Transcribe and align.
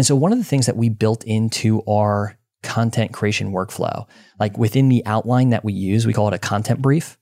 And 0.00 0.06
so 0.06 0.16
one 0.16 0.32
of 0.32 0.38
the 0.38 0.44
things 0.44 0.64
that 0.64 0.78
we 0.78 0.88
built 0.88 1.24
into 1.24 1.82
our 1.86 2.38
content 2.62 3.12
creation 3.12 3.52
workflow, 3.52 4.08
like 4.38 4.56
within 4.56 4.88
the 4.88 5.04
outline 5.04 5.50
that 5.50 5.62
we 5.62 5.74
use, 5.74 6.06
we 6.06 6.14
call 6.14 6.26
it 6.28 6.32
a 6.32 6.38
content 6.38 6.80
brief. 6.80 7.18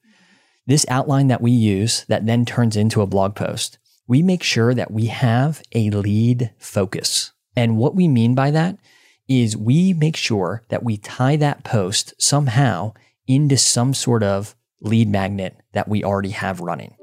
This 0.65 0.87
outline 0.89 1.27
that 1.27 1.41
we 1.41 1.51
use 1.51 2.05
that 2.05 2.27
then 2.27 2.45
turns 2.45 2.77
into 2.77 3.03
a 3.03 3.07
blog 3.09 3.35
post, 3.35 3.79
we 4.07 4.23
make 4.23 4.45
sure 4.45 4.75
that 4.75 4.93
we 4.93 5.07
have 5.07 5.61
a 5.75 5.91
lead 5.91 6.53
focus. 6.57 7.33
And 7.57 7.79
what 7.79 7.97
we 7.97 8.07
mean 8.07 8.37
by 8.37 8.53
that 8.53 8.79
is 9.27 9.57
we 9.57 9.93
make 9.93 10.17
sure 10.17 10.63
that 10.69 10.85
we 10.85 10.99
tie 10.99 11.35
that 11.35 11.65
post 11.65 12.15
somehow 12.17 12.93
into 13.27 13.57
some 13.57 13.93
sort 13.93 14.23
of 14.23 14.55
lead 14.81 15.09
magnet 15.09 15.57
that 15.73 15.89
we 15.89 16.05
already 16.05 16.31
have 16.31 16.61
running. 16.61 16.95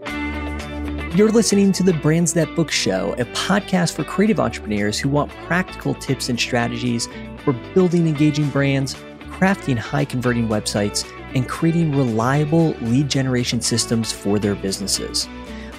You're 1.15 1.31
listening 1.31 1.71
to 1.71 1.83
the 1.83 1.93
Brands 1.93 2.33
That 2.33 2.53
Book 2.57 2.69
Show, 2.69 3.13
a 3.13 3.23
podcast 3.27 3.93
for 3.95 4.03
creative 4.03 4.37
entrepreneurs 4.37 4.99
who 4.99 5.07
want 5.07 5.31
practical 5.47 5.93
tips 5.93 6.27
and 6.27 6.37
strategies 6.37 7.07
for 7.45 7.53
building 7.73 8.05
engaging 8.05 8.49
brands, 8.49 8.95
crafting 9.29 9.77
high 9.77 10.03
converting 10.03 10.49
websites, 10.49 11.09
and 11.33 11.47
creating 11.47 11.95
reliable 11.95 12.71
lead 12.81 13.07
generation 13.07 13.61
systems 13.61 14.11
for 14.11 14.39
their 14.39 14.55
businesses. 14.55 15.29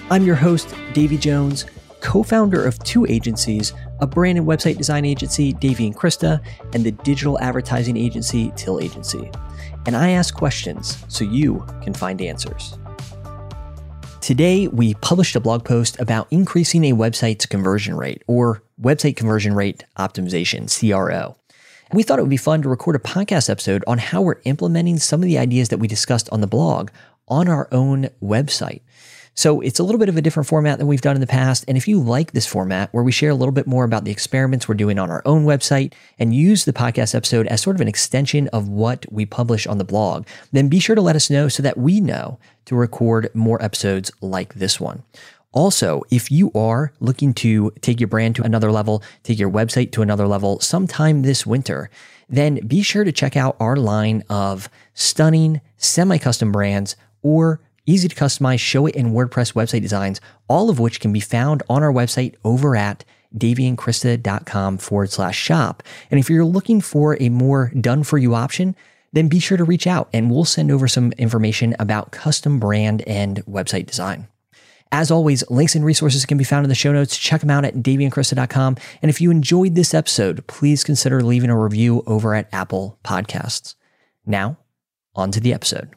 I'm 0.09 0.23
your 0.23 0.33
host, 0.33 0.73
Davey 0.93 1.19
Jones, 1.19 1.67
co 1.99 2.23
founder 2.23 2.65
of 2.65 2.79
two 2.79 3.05
agencies 3.05 3.73
a 3.99 4.07
brand 4.07 4.39
and 4.39 4.47
website 4.47 4.77
design 4.77 5.05
agency, 5.05 5.53
Davey 5.53 5.85
and 5.85 5.95
Krista, 5.95 6.43
and 6.73 6.83
the 6.83 6.93
digital 6.93 7.39
advertising 7.41 7.95
agency, 7.95 8.51
Till 8.55 8.79
Agency. 8.79 9.29
And 9.85 9.95
I 9.95 10.09
ask 10.09 10.33
questions 10.33 10.97
so 11.09 11.23
you 11.23 11.63
can 11.83 11.93
find 11.93 12.23
answers. 12.23 12.79
Today, 14.27 14.67
we 14.67 14.93
published 14.95 15.37
a 15.37 15.39
blog 15.39 15.63
post 15.63 15.97
about 16.01 16.27
increasing 16.31 16.83
a 16.83 16.91
website's 16.91 17.45
conversion 17.45 17.95
rate 17.95 18.23
or 18.27 18.61
website 18.77 19.15
conversion 19.15 19.53
rate 19.53 19.85
optimization, 19.97 20.67
CRO. 20.67 21.37
We 21.93 22.03
thought 22.03 22.19
it 22.19 22.23
would 22.23 22.29
be 22.29 22.35
fun 22.35 22.61
to 22.63 22.67
record 22.67 22.97
a 22.97 22.99
podcast 22.99 23.49
episode 23.49 23.85
on 23.87 23.99
how 23.99 24.21
we're 24.21 24.41
implementing 24.43 24.97
some 24.97 25.21
of 25.21 25.27
the 25.27 25.37
ideas 25.37 25.69
that 25.69 25.77
we 25.77 25.87
discussed 25.87 26.27
on 26.29 26.41
the 26.41 26.45
blog 26.45 26.89
on 27.29 27.47
our 27.47 27.69
own 27.71 28.09
website. 28.21 28.81
So 29.33 29.61
it's 29.61 29.79
a 29.79 29.83
little 29.83 29.99
bit 29.99 30.09
of 30.09 30.17
a 30.17 30.21
different 30.21 30.47
format 30.47 30.77
than 30.77 30.87
we've 30.87 30.99
done 30.99 31.15
in 31.15 31.21
the 31.21 31.27
past. 31.27 31.63
And 31.65 31.77
if 31.77 31.87
you 31.87 32.01
like 32.01 32.33
this 32.33 32.47
format 32.47 32.91
where 32.91 33.03
we 33.03 33.13
share 33.13 33.29
a 33.29 33.35
little 33.35 33.53
bit 33.53 33.67
more 33.67 33.85
about 33.85 34.03
the 34.03 34.11
experiments 34.11 34.67
we're 34.67 34.75
doing 34.75 34.99
on 34.99 35.09
our 35.09 35.21
own 35.25 35.45
website 35.45 35.93
and 36.19 36.35
use 36.35 36.65
the 36.65 36.73
podcast 36.73 37.15
episode 37.15 37.47
as 37.47 37.61
sort 37.61 37.77
of 37.77 37.81
an 37.81 37.87
extension 37.87 38.49
of 38.49 38.67
what 38.67 39.05
we 39.09 39.25
publish 39.25 39.65
on 39.67 39.77
the 39.77 39.85
blog, 39.85 40.27
then 40.51 40.67
be 40.67 40.79
sure 40.79 40.97
to 40.97 41.01
let 41.01 41.15
us 41.15 41.29
know 41.29 41.47
so 41.47 41.63
that 41.63 41.77
we 41.77 42.01
know 42.01 42.39
to 42.67 42.75
record 42.75 43.29
more 43.33 43.61
episodes 43.63 44.11
like 44.21 44.53
this 44.53 44.79
one. 44.79 45.03
Also, 45.51 46.03
if 46.11 46.29
you 46.29 46.51
are 46.53 46.93
looking 46.99 47.33
to 47.33 47.71
take 47.81 47.99
your 47.99 48.07
brand 48.07 48.35
to 48.35 48.43
another 48.43 48.71
level, 48.71 49.01
take 49.23 49.39
your 49.39 49.49
website 49.49 49.91
to 49.91 50.01
another 50.01 50.27
level 50.27 50.59
sometime 50.59 51.23
this 51.23 51.45
winter, 51.45 51.89
then 52.29 52.55
be 52.67 52.81
sure 52.81 53.03
to 53.03 53.11
check 53.11 53.35
out 53.35 53.55
our 53.59 53.75
line 53.75 54.23
of 54.29 54.69
stunning 54.93 55.61
semi 55.77 56.17
custom 56.17 56.51
brands 56.51 56.95
or 57.21 57.59
easy 57.85 58.07
to 58.07 58.15
customize 58.15 58.59
Showit 58.59 58.91
in 58.91 59.13
WordPress 59.13 59.53
website 59.53 59.81
designs, 59.81 60.21
all 60.47 60.69
of 60.69 60.77
which 60.77 60.99
can 60.99 61.13
be 61.13 61.21
found 61.21 61.63
on 61.69 61.81
our 61.81 61.91
website 61.91 62.35
over 62.43 62.75
at 62.75 63.03
daveyandkrista.com 63.35 64.77
forward 64.77 65.11
slash 65.11 65.37
shop. 65.37 65.83
And 66.11 66.19
if 66.19 66.29
you're 66.29 66.45
looking 66.45 66.81
for 66.81 67.17
a 67.21 67.29
more 67.29 67.71
done 67.79 68.03
for 68.03 68.17
you 68.17 68.35
option, 68.35 68.75
then 69.13 69.27
be 69.27 69.39
sure 69.39 69.57
to 69.57 69.63
reach 69.63 69.87
out 69.87 70.09
and 70.13 70.29
we'll 70.29 70.45
send 70.45 70.71
over 70.71 70.87
some 70.87 71.11
information 71.13 71.75
about 71.79 72.11
custom 72.11 72.59
brand 72.59 73.01
and 73.07 73.45
website 73.45 73.87
design. 73.87 74.27
As 74.91 75.11
always, 75.11 75.49
links 75.49 75.75
and 75.75 75.83
resources 75.83 76.25
can 76.25 76.37
be 76.37 76.43
found 76.43 76.63
in 76.63 76.69
the 76.69 76.75
show 76.75 76.93
notes. 76.93 77.17
Check 77.17 77.41
them 77.41 77.49
out 77.49 77.65
at 77.65 77.75
daveyandkrista.com. 77.75 78.77
And 79.01 79.09
if 79.09 79.19
you 79.19 79.31
enjoyed 79.31 79.75
this 79.75 79.93
episode, 79.93 80.45
please 80.47 80.83
consider 80.83 81.21
leaving 81.21 81.49
a 81.49 81.57
review 81.57 82.03
over 82.07 82.33
at 82.33 82.47
Apple 82.53 82.97
Podcasts. 83.03 83.75
Now, 84.25 84.57
on 85.15 85.31
to 85.31 85.39
the 85.39 85.53
episode. 85.53 85.89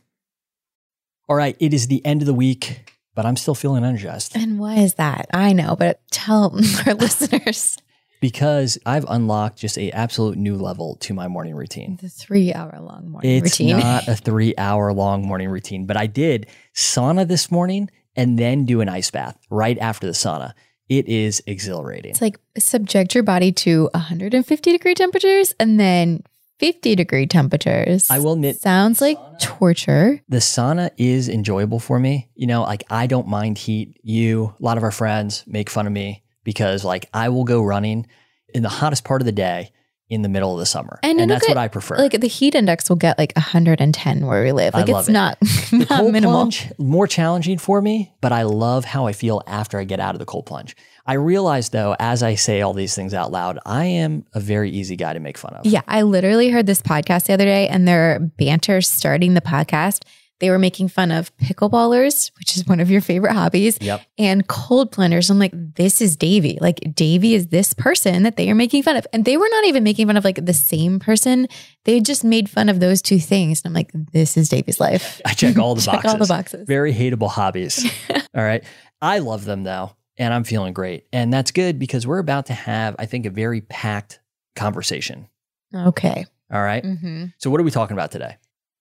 All 1.29 1.37
right, 1.37 1.57
it 1.61 1.73
is 1.73 1.87
the 1.87 2.05
end 2.05 2.23
of 2.23 2.27
the 2.27 2.35
week, 2.35 2.97
but 3.15 3.25
I'm 3.25 3.37
still 3.37 3.55
feeling 3.55 3.85
energized. 3.85 4.37
And 4.37 4.59
why 4.59 4.77
is 4.77 4.95
that? 4.95 5.27
I 5.33 5.53
know, 5.53 5.77
but 5.77 6.01
tell 6.11 6.53
our 6.87 6.95
listeners. 6.95 7.77
Because 8.21 8.79
I've 8.85 9.07
unlocked 9.09 9.59
just 9.59 9.79
a 9.79 9.91
absolute 9.93 10.37
new 10.37 10.57
level 10.57 10.97
to 10.97 11.15
my 11.15 11.27
morning 11.27 11.55
routine. 11.55 11.99
The 12.01 12.09
three 12.11 12.53
hour 12.53 12.79
long 12.81 13.11
morning 13.11 13.31
It's 13.37 13.59
routine. 13.59 13.79
not 13.79 14.07
a 14.09 14.15
three 14.29 14.55
hour 14.59 14.93
long 14.93 15.27
morning 15.27 15.49
routine, 15.49 15.87
but 15.87 15.97
I 15.97 16.07
did 16.07 16.47
sauna 16.75 17.27
this 17.27 17.51
morning 17.51 17.91
and 18.17 18.39
then 18.39 18.67
do 18.67 18.81
an 18.83 18.89
ice 18.89 19.11
bath 19.11 19.39
right 19.51 19.79
after 19.79 20.07
the 20.07 20.13
sauna. 20.13 20.53
It 20.89 21.07
is 21.09 21.43
exhilarating. 21.47 22.11
it's 22.11 22.21
like 22.21 22.39
subject 22.59 23.15
your 23.15 23.23
body 23.23 23.53
to 23.53 23.89
150 23.95 24.73
degree 24.73 24.95
temperatures 24.95 25.55
and 25.61 25.79
then 25.79 26.23
50 26.59 26.97
degree 26.97 27.27
temperatures. 27.27 28.11
I 28.11 28.19
will 28.19 28.33
admit, 28.35 28.61
Sounds 28.61 29.01
like 29.01 29.17
torture. 29.41 30.21
the 30.29 30.39
sauna 30.39 30.91
is 30.99 31.29
enjoyable 31.29 31.79
for 31.79 31.99
me. 31.99 32.29
You 32.35 32.49
know, 32.49 32.63
like 32.65 32.85
I 32.91 33.07
don't 33.07 33.29
mind 33.29 33.57
heat. 33.57 33.99
You, 34.03 34.55
a 34.61 34.63
lot 34.63 34.77
of 34.77 34.83
our 34.83 34.91
friends 34.91 35.45
make 35.47 35.71
fun 35.71 35.87
of 35.87 35.93
me 35.93 36.23
because 36.45 36.85
like 36.85 37.07
I 37.15 37.29
will 37.29 37.45
go 37.45 37.63
running 37.63 38.07
in 38.55 38.63
the 38.63 38.69
hottest 38.69 39.05
part 39.05 39.21
of 39.23 39.27
the 39.27 39.33
day 39.33 39.73
in 40.09 40.23
the 40.23 40.29
middle 40.29 40.53
of 40.53 40.59
the 40.59 40.67
summer. 40.67 40.99
And 41.05 41.21
And, 41.21 41.31
that's 41.31 41.47
what 41.47 41.57
I 41.57 41.69
prefer. 41.69 41.97
Like 41.97 42.21
the 42.21 42.27
heat 42.27 42.57
index 42.57 42.89
will 42.89 42.97
get 42.97 43.17
like 43.17 43.33
110 43.37 44.27
where 44.27 44.43
we 44.43 44.51
live. 44.51 44.75
I 44.75 44.79
Like 44.81 44.89
love 44.89 45.01
it's 45.03 45.09
it. 45.09 45.13
not, 45.13 45.39
the 45.41 45.87
not 45.89 45.99
cold 46.01 46.13
minimal. 46.13 46.35
plunge, 46.35 46.73
more 46.79 47.07
challenging 47.07 47.59
for 47.59 47.81
me, 47.81 48.13
but 48.21 48.33
I 48.33 48.43
love 48.43 48.85
how 48.85 49.07
I 49.07 49.13
feel 49.13 49.41
after 49.47 49.79
I 49.79 49.85
get 49.85 50.01
out 50.01 50.17
of 50.17 50.19
the 50.19 50.25
cold 50.25 50.47
plunge. 50.47 50.75
I 51.07 51.13
realize 51.15 51.69
though, 51.69 51.95
as 52.01 52.25
I 52.25 52.35
say 52.35 52.61
all 52.61 52.75
these 52.75 52.95
things 52.97 53.15
out 53.15 53.31
loud, 53.31 53.61
I 53.65 53.85
am 53.85 54.27
a 54.35 54.41
very 54.41 54.71
easy 54.71 54.97
guy 54.97 55.13
to 55.13 55.21
make 55.21 55.39
fun 55.39 55.55
of. 55.55 55.65
Yeah, 55.65 55.83
I 55.87 56.03
literally 56.03 56.51
heard 56.51 56.67
this 56.67 56.83
podcast 56.83 57.27
the 57.27 57.33
other 57.35 57.45
day 57.45 57.69
and 57.69 57.87
their 57.87 58.19
banter 58.19 58.81
starting 58.81 59.35
the 59.35 59.41
podcast. 59.41 60.03
They 60.41 60.51
were 60.51 60.59
making 60.59 60.89
fun 60.89 61.11
of 61.13 61.35
pickleballers, 61.37 62.31
which 62.39 62.57
is 62.57 62.67
one 62.67 62.81
of 62.81 62.91
your 62.91 63.01
favorite 63.01 63.33
hobbies, 63.35 63.79
Yep. 63.81 64.03
and 64.19 64.47
cold 64.49 64.91
plungers. 64.91 65.31
I'm 65.31 65.39
like, 65.39 65.53
this 65.55 66.01
is 66.01 66.17
Davey. 66.17 66.59
Like, 66.61 66.81
Davey 66.95 67.35
is 67.35 67.49
this 67.49 67.73
person 67.75 68.23
that 68.25 68.37
they 68.37 68.51
are 68.51 68.55
making 68.55 68.83
fun 68.83 68.97
of. 68.97 69.07
And 69.13 69.25
they 69.25 69.37
were 69.37 69.49
not 69.51 69.67
even 69.67 69.85
making 69.85 70.07
fun 70.07 70.17
of 70.17 70.25
like 70.25 70.45
the 70.45 70.53
same 70.55 70.99
person. 70.99 71.47
They 71.85 72.01
just 72.01 72.25
made 72.25 72.51
fun 72.51 72.69
of 72.69 72.81
those 72.81 73.01
two 73.03 73.19
things. 73.21 73.61
And 73.65 73.71
I'm 73.71 73.75
like, 73.75 73.91
this 74.13 74.37
is 74.37 74.49
Davey's 74.49 74.81
life. 74.81 75.21
I 75.25 75.35
check 75.35 75.59
all 75.59 75.75
the 75.75 75.81
Check 75.83 75.95
boxes. 76.03 76.13
all 76.13 76.19
the 76.19 76.27
boxes. 76.27 76.67
Very 76.67 76.93
hateable 76.93 77.29
hobbies. 77.31 77.85
all 78.35 78.43
right. 78.43 78.65
I 79.03 79.19
love 79.21 79.45
them 79.45 79.63
though, 79.63 79.93
and 80.19 80.35
I'm 80.35 80.45
feeling 80.45 80.73
great. 80.75 81.05
And 81.13 81.33
that's 81.33 81.51
good 81.53 81.79
because 81.79 82.07
we're 82.07 82.19
about 82.19 82.47
to 82.47 82.55
have, 82.55 82.97
I 82.99 83.07
think, 83.07 83.27
a 83.27 83.31
very 83.31 83.61
packed 83.61 84.21
conversation. 84.57 85.29
Okay. 85.75 86.27
All 86.53 86.63
right? 86.63 86.83
mm-hmm. 86.83 87.27
So, 87.39 87.49
what 87.51 87.61
are 87.61 87.65
we 87.65 87.71
talking 87.71 87.95
about 87.97 88.11
today? 88.11 88.37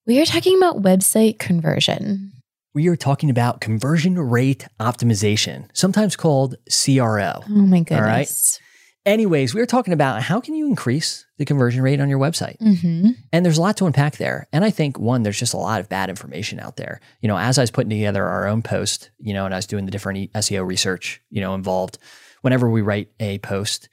We 0.06 0.20
are 0.20 0.24
talking 0.24 0.56
about 0.56 0.82
website 0.82 1.38
conversion. 1.38 2.32
We 2.72 2.88
are 2.88 2.96
talking 2.96 3.28
about 3.30 3.60
conversion 3.60 4.18
rate 4.18 4.66
optimization, 4.78 5.68
sometimes 5.74 6.16
called 6.16 6.56
CRO. 6.68 7.42
Oh 7.44 7.48
my 7.48 7.80
goodness. 7.80 7.98
All 7.98 8.02
right. 8.02 8.60
Anyways, 9.06 9.54
we 9.54 9.60
are 9.60 9.66
talking 9.66 9.92
about 9.92 10.22
how 10.22 10.40
can 10.40 10.54
you 10.54 10.66
increase 10.66 11.26
the 11.38 11.44
conversion 11.44 11.82
rate 11.82 12.00
on 12.00 12.08
your 12.08 12.18
website? 12.18 12.56
hmm 12.60 13.10
And 13.32 13.44
there's 13.44 13.58
a 13.58 13.60
lot 13.60 13.76
to 13.78 13.86
unpack 13.86 14.16
there. 14.16 14.46
And 14.52 14.64
I 14.64 14.70
think 14.70 14.98
one, 14.98 15.22
there's 15.22 15.38
just 15.38 15.54
a 15.54 15.58
lot 15.58 15.80
of 15.80 15.88
bad 15.88 16.08
information 16.10 16.60
out 16.60 16.76
there. 16.76 17.00
You 17.20 17.28
know, 17.28 17.36
as 17.36 17.58
I 17.58 17.62
was 17.62 17.70
putting 17.70 17.90
together 17.90 18.24
our 18.24 18.46
own 18.46 18.62
post, 18.62 19.10
you 19.18 19.34
know, 19.34 19.44
and 19.44 19.54
I 19.54 19.58
was 19.58 19.66
doing 19.66 19.84
the 19.84 19.90
different 19.90 20.32
SEO 20.32 20.66
research, 20.66 21.20
you 21.30 21.40
know, 21.40 21.54
involved, 21.54 21.98
whenever 22.42 22.70
we 22.70 22.82
write 22.82 23.10
a 23.20 23.38
post, 23.38 23.88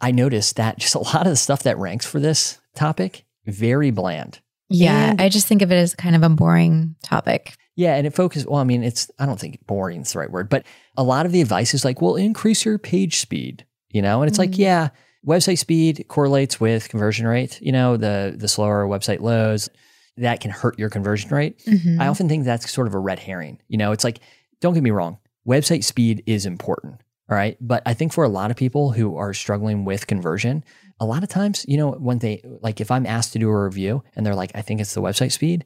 I 0.00 0.10
noticed 0.12 0.56
that 0.56 0.78
just 0.78 0.94
a 0.94 1.00
lot 1.00 1.26
of 1.26 1.30
the 1.32 1.36
stuff 1.36 1.62
that 1.64 1.78
ranks 1.78 2.06
for 2.06 2.20
this 2.20 2.58
topic, 2.74 3.24
very 3.46 3.90
bland. 3.90 4.40
Yeah, 4.70 5.10
And- 5.10 5.20
I 5.20 5.28
just 5.28 5.46
think 5.46 5.62
of 5.62 5.70
it 5.72 5.76
as 5.76 5.94
kind 5.94 6.14
of 6.16 6.22
a 6.22 6.28
boring 6.28 6.94
topic. 7.02 7.54
Yeah, 7.76 7.94
and 7.94 8.06
it 8.06 8.14
focuses. 8.14 8.46
Well, 8.46 8.60
I 8.60 8.64
mean, 8.64 8.82
it's 8.82 9.10
I 9.18 9.26
don't 9.26 9.38
think 9.38 9.64
boring 9.66 10.00
is 10.02 10.12
the 10.12 10.18
right 10.18 10.30
word, 10.30 10.48
but 10.48 10.64
a 10.96 11.02
lot 11.04 11.26
of 11.26 11.32
the 11.32 11.40
advice 11.40 11.74
is 11.74 11.84
like, 11.84 12.02
well, 12.02 12.16
increase 12.16 12.64
your 12.64 12.76
page 12.78 13.18
speed, 13.20 13.64
you 13.90 14.02
know, 14.02 14.20
and 14.20 14.28
it's 14.28 14.38
like, 14.38 14.50
Mhm. 14.50 14.58
yeah, 14.58 14.88
website 15.26 15.58
speed 15.58 16.04
correlates 16.08 16.60
with 16.60 16.88
conversion 16.88 17.26
rate. 17.26 17.60
You 17.62 17.70
know, 17.72 17.96
the 17.96 18.34
the 18.36 18.48
slower 18.48 18.84
website 18.86 19.20
loads, 19.20 19.68
that 20.16 20.40
can 20.40 20.50
hurt 20.50 20.76
your 20.78 20.90
conversion 20.90 21.30
rate. 21.30 21.62
Mhm. 21.66 22.00
I 22.00 22.08
often 22.08 22.28
think 22.28 22.44
that's 22.44 22.68
sort 22.70 22.88
of 22.88 22.94
a 22.94 22.98
red 22.98 23.20
herring. 23.20 23.58
You 23.68 23.78
know, 23.78 23.92
it's 23.92 24.02
like, 24.02 24.18
don't 24.60 24.74
get 24.74 24.82
me 24.82 24.90
wrong, 24.90 25.18
website 25.46 25.84
speed 25.84 26.24
is 26.26 26.44
important. 26.46 26.96
All 27.30 27.36
right. 27.36 27.56
But 27.60 27.82
I 27.86 27.94
think 27.94 28.12
for 28.12 28.24
a 28.24 28.28
lot 28.28 28.50
of 28.50 28.56
people 28.56 28.92
who 28.92 29.16
are 29.16 29.34
struggling 29.34 29.84
with 29.84 30.06
conversion, 30.06 30.64
a 31.00 31.04
lot 31.06 31.22
of 31.22 31.28
times, 31.28 31.64
you 31.68 31.76
know, 31.76 31.92
when 31.92 32.18
they 32.18 32.42
like, 32.62 32.80
if 32.80 32.90
I'm 32.90 33.06
asked 33.06 33.32
to 33.34 33.38
do 33.38 33.48
a 33.48 33.64
review 33.64 34.02
and 34.16 34.24
they're 34.24 34.34
like, 34.34 34.52
I 34.54 34.62
think 34.62 34.80
it's 34.80 34.94
the 34.94 35.02
website 35.02 35.32
speed, 35.32 35.64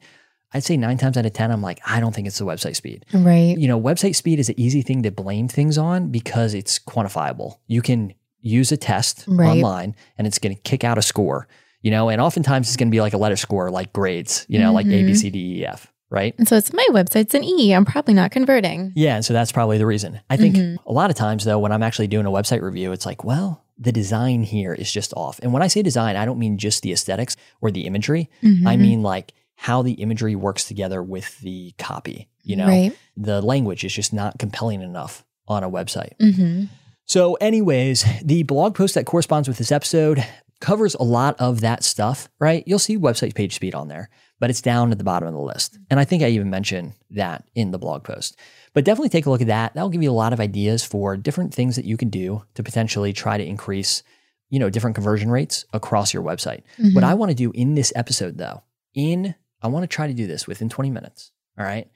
I'd 0.53 0.63
say 0.63 0.77
nine 0.77 0.97
times 0.97 1.17
out 1.17 1.25
of 1.25 1.33
10, 1.33 1.51
I'm 1.51 1.61
like, 1.61 1.79
I 1.87 1.99
don't 1.99 2.13
think 2.13 2.27
it's 2.27 2.37
the 2.37 2.45
website 2.45 2.75
speed. 2.75 3.05
Right. 3.13 3.57
You 3.57 3.67
know, 3.67 3.79
website 3.81 4.15
speed 4.15 4.39
is 4.39 4.49
an 4.49 4.59
easy 4.59 4.81
thing 4.81 5.01
to 5.03 5.11
blame 5.11 5.47
things 5.47 5.77
on 5.77 6.09
because 6.09 6.53
it's 6.53 6.77
quantifiable. 6.77 7.57
You 7.67 7.81
can 7.81 8.13
use 8.41 8.71
a 8.71 8.77
test 8.77 9.23
Right. 9.27 9.47
online 9.47 9.95
and 10.17 10.27
it's 10.27 10.37
going 10.39 10.53
to 10.55 10.61
kick 10.63 10.83
out 10.83 10.97
a 10.97 11.01
score, 11.01 11.47
you 11.81 11.89
know, 11.91 12.09
and 12.09 12.19
oftentimes 12.21 12.67
it's 12.67 12.75
going 12.77 12.89
to 12.89 12.91
be 12.95 12.99
like 13.01 13.13
a 13.13 13.17
letter 13.17 13.37
score, 13.37 13.71
like 13.71 13.93
grades, 13.93 14.45
you 14.49 14.59
know, 14.59 14.73
like 14.73 14.85
A, 14.87 15.03
B, 15.03 15.11
Mhm. 15.11 15.15
C, 15.15 15.29
D, 15.29 15.59
E, 15.61 15.65
F, 15.65 15.91
right? 16.13 16.33
And 16.37 16.47
so 16.47 16.55
it's 16.55 16.71
my 16.71 16.85
website's 16.91 17.33
an 17.33 17.43
E. 17.43 17.73
I'm 17.73 17.83
probably 17.85 18.13
not 18.13 18.31
converting. 18.31 18.93
Yeah. 18.95 19.15
And 19.15 19.25
so 19.25 19.33
that's 19.33 19.51
probably 19.51 19.77
the 19.77 19.85
reason. 19.85 20.21
I 20.29 20.37
think 20.37 20.55
Mhm. 20.55 20.77
a 20.85 20.91
lot 20.93 21.09
of 21.09 21.15
times, 21.17 21.43
though, 21.43 21.59
when 21.59 21.71
I'm 21.73 21.83
actually 21.83 22.07
doing 22.07 22.25
a 22.25 22.31
website 22.31 22.61
review, 22.61 22.91
it's 22.93 23.05
like, 23.05 23.23
well, 23.25 23.63
the 23.77 23.91
design 23.91 24.43
here 24.43 24.73
is 24.73 24.91
just 24.91 25.13
off. 25.17 25.39
And 25.43 25.51
when 25.51 25.63
I 25.63 25.67
say 25.67 25.81
design, 25.81 26.15
I 26.15 26.23
don't 26.25 26.37
mean 26.39 26.57
just 26.59 26.83
the 26.83 26.91
aesthetics 26.93 27.35
or 27.59 27.71
the 27.71 27.85
imagery. 27.87 28.29
I 28.43 28.45
Mhm. 28.45 28.79
mean 28.79 29.01
like 29.03 29.33
how 29.55 29.81
the 29.81 29.93
imagery 29.93 30.35
works 30.35 30.65
together 30.67 31.01
with 31.01 31.39
the 31.41 31.73
copy. 31.77 32.29
You 32.43 32.57
know, 32.57 32.67
right. 32.67 32.91
the 33.17 33.41
language 33.41 33.83
is 33.83 33.93
just 33.93 34.13
not 34.13 34.37
compelling 34.37 34.81
enough 34.81 35.25
on 35.47 35.63
a 35.63 35.69
website. 35.69 36.11
hmm 36.19 36.65
So, 37.05 37.33
anyways, 37.35 38.05
the 38.23 38.43
blog 38.43 38.75
post 38.75 38.95
that 38.95 39.05
corresponds 39.05 39.47
with 39.47 39.57
this 39.57 39.71
episode 39.71 40.23
covers 40.61 40.93
a 40.95 41.03
lot 41.03 41.35
of 41.39 41.59
that 41.61 41.83
stuff, 41.83 42.29
right? 42.39 42.63
You'll 42.65 42.79
see 42.79 42.97
website 42.97 43.35
page 43.35 43.53
speed 43.55 43.75
on 43.75 43.87
there, 43.89 44.09
but 44.43 44.49
it's 44.49 44.61
down 44.61 44.91
at 44.91 44.97
the 44.97 45.05
bottom 45.05 45.25
of 45.25 45.33
the 45.33 45.39
list. 45.39 45.79
And 45.89 46.01
I 46.01 46.03
think 46.03 46.21
I 46.21 46.27
even 46.27 46.49
mentioned 46.49 46.95
that 47.11 47.45
in 47.55 47.71
the 47.71 47.77
blog 47.77 48.03
post. 48.03 48.37
But 48.73 48.83
definitely 48.83 49.07
take 49.07 49.25
a 49.25 49.29
look 49.29 49.39
at 49.39 49.47
that. 49.47 49.73
That'll 49.73 49.89
give 49.89 50.03
you 50.03 50.11
a 50.11 50.21
lot 50.23 50.33
of 50.33 50.41
ideas 50.41 50.83
for 50.83 51.15
different 51.15 51.53
things 51.53 51.77
that 51.77 51.85
you 51.85 51.95
can 51.95 52.09
do 52.09 52.43
to 52.55 52.61
potentially 52.61 53.13
try 53.13 53.37
to 53.37 53.45
increase, 53.45 54.03
you 54.49 54.59
know, 54.59 54.69
different 54.69 54.95
conversion 54.95 55.31
rates 55.31 55.63
across 55.71 56.13
your 56.13 56.23
website. 56.23 56.63
What 56.93 57.05
I 57.05 57.13
want 57.13 57.29
to 57.29 57.35
do 57.35 57.53
in 57.55 57.75
this 57.75 57.93
episode 57.95 58.37
though, 58.37 58.63
in 58.93 59.33
I 59.61 59.69
want 59.69 59.83
to 59.83 59.87
try 59.87 60.07
to 60.07 60.13
do 60.13 60.27
this 60.27 60.45
within 60.45 60.67
20 60.67 60.89
minutes, 60.89 61.31
all 61.57 61.65
right? 61.65 61.89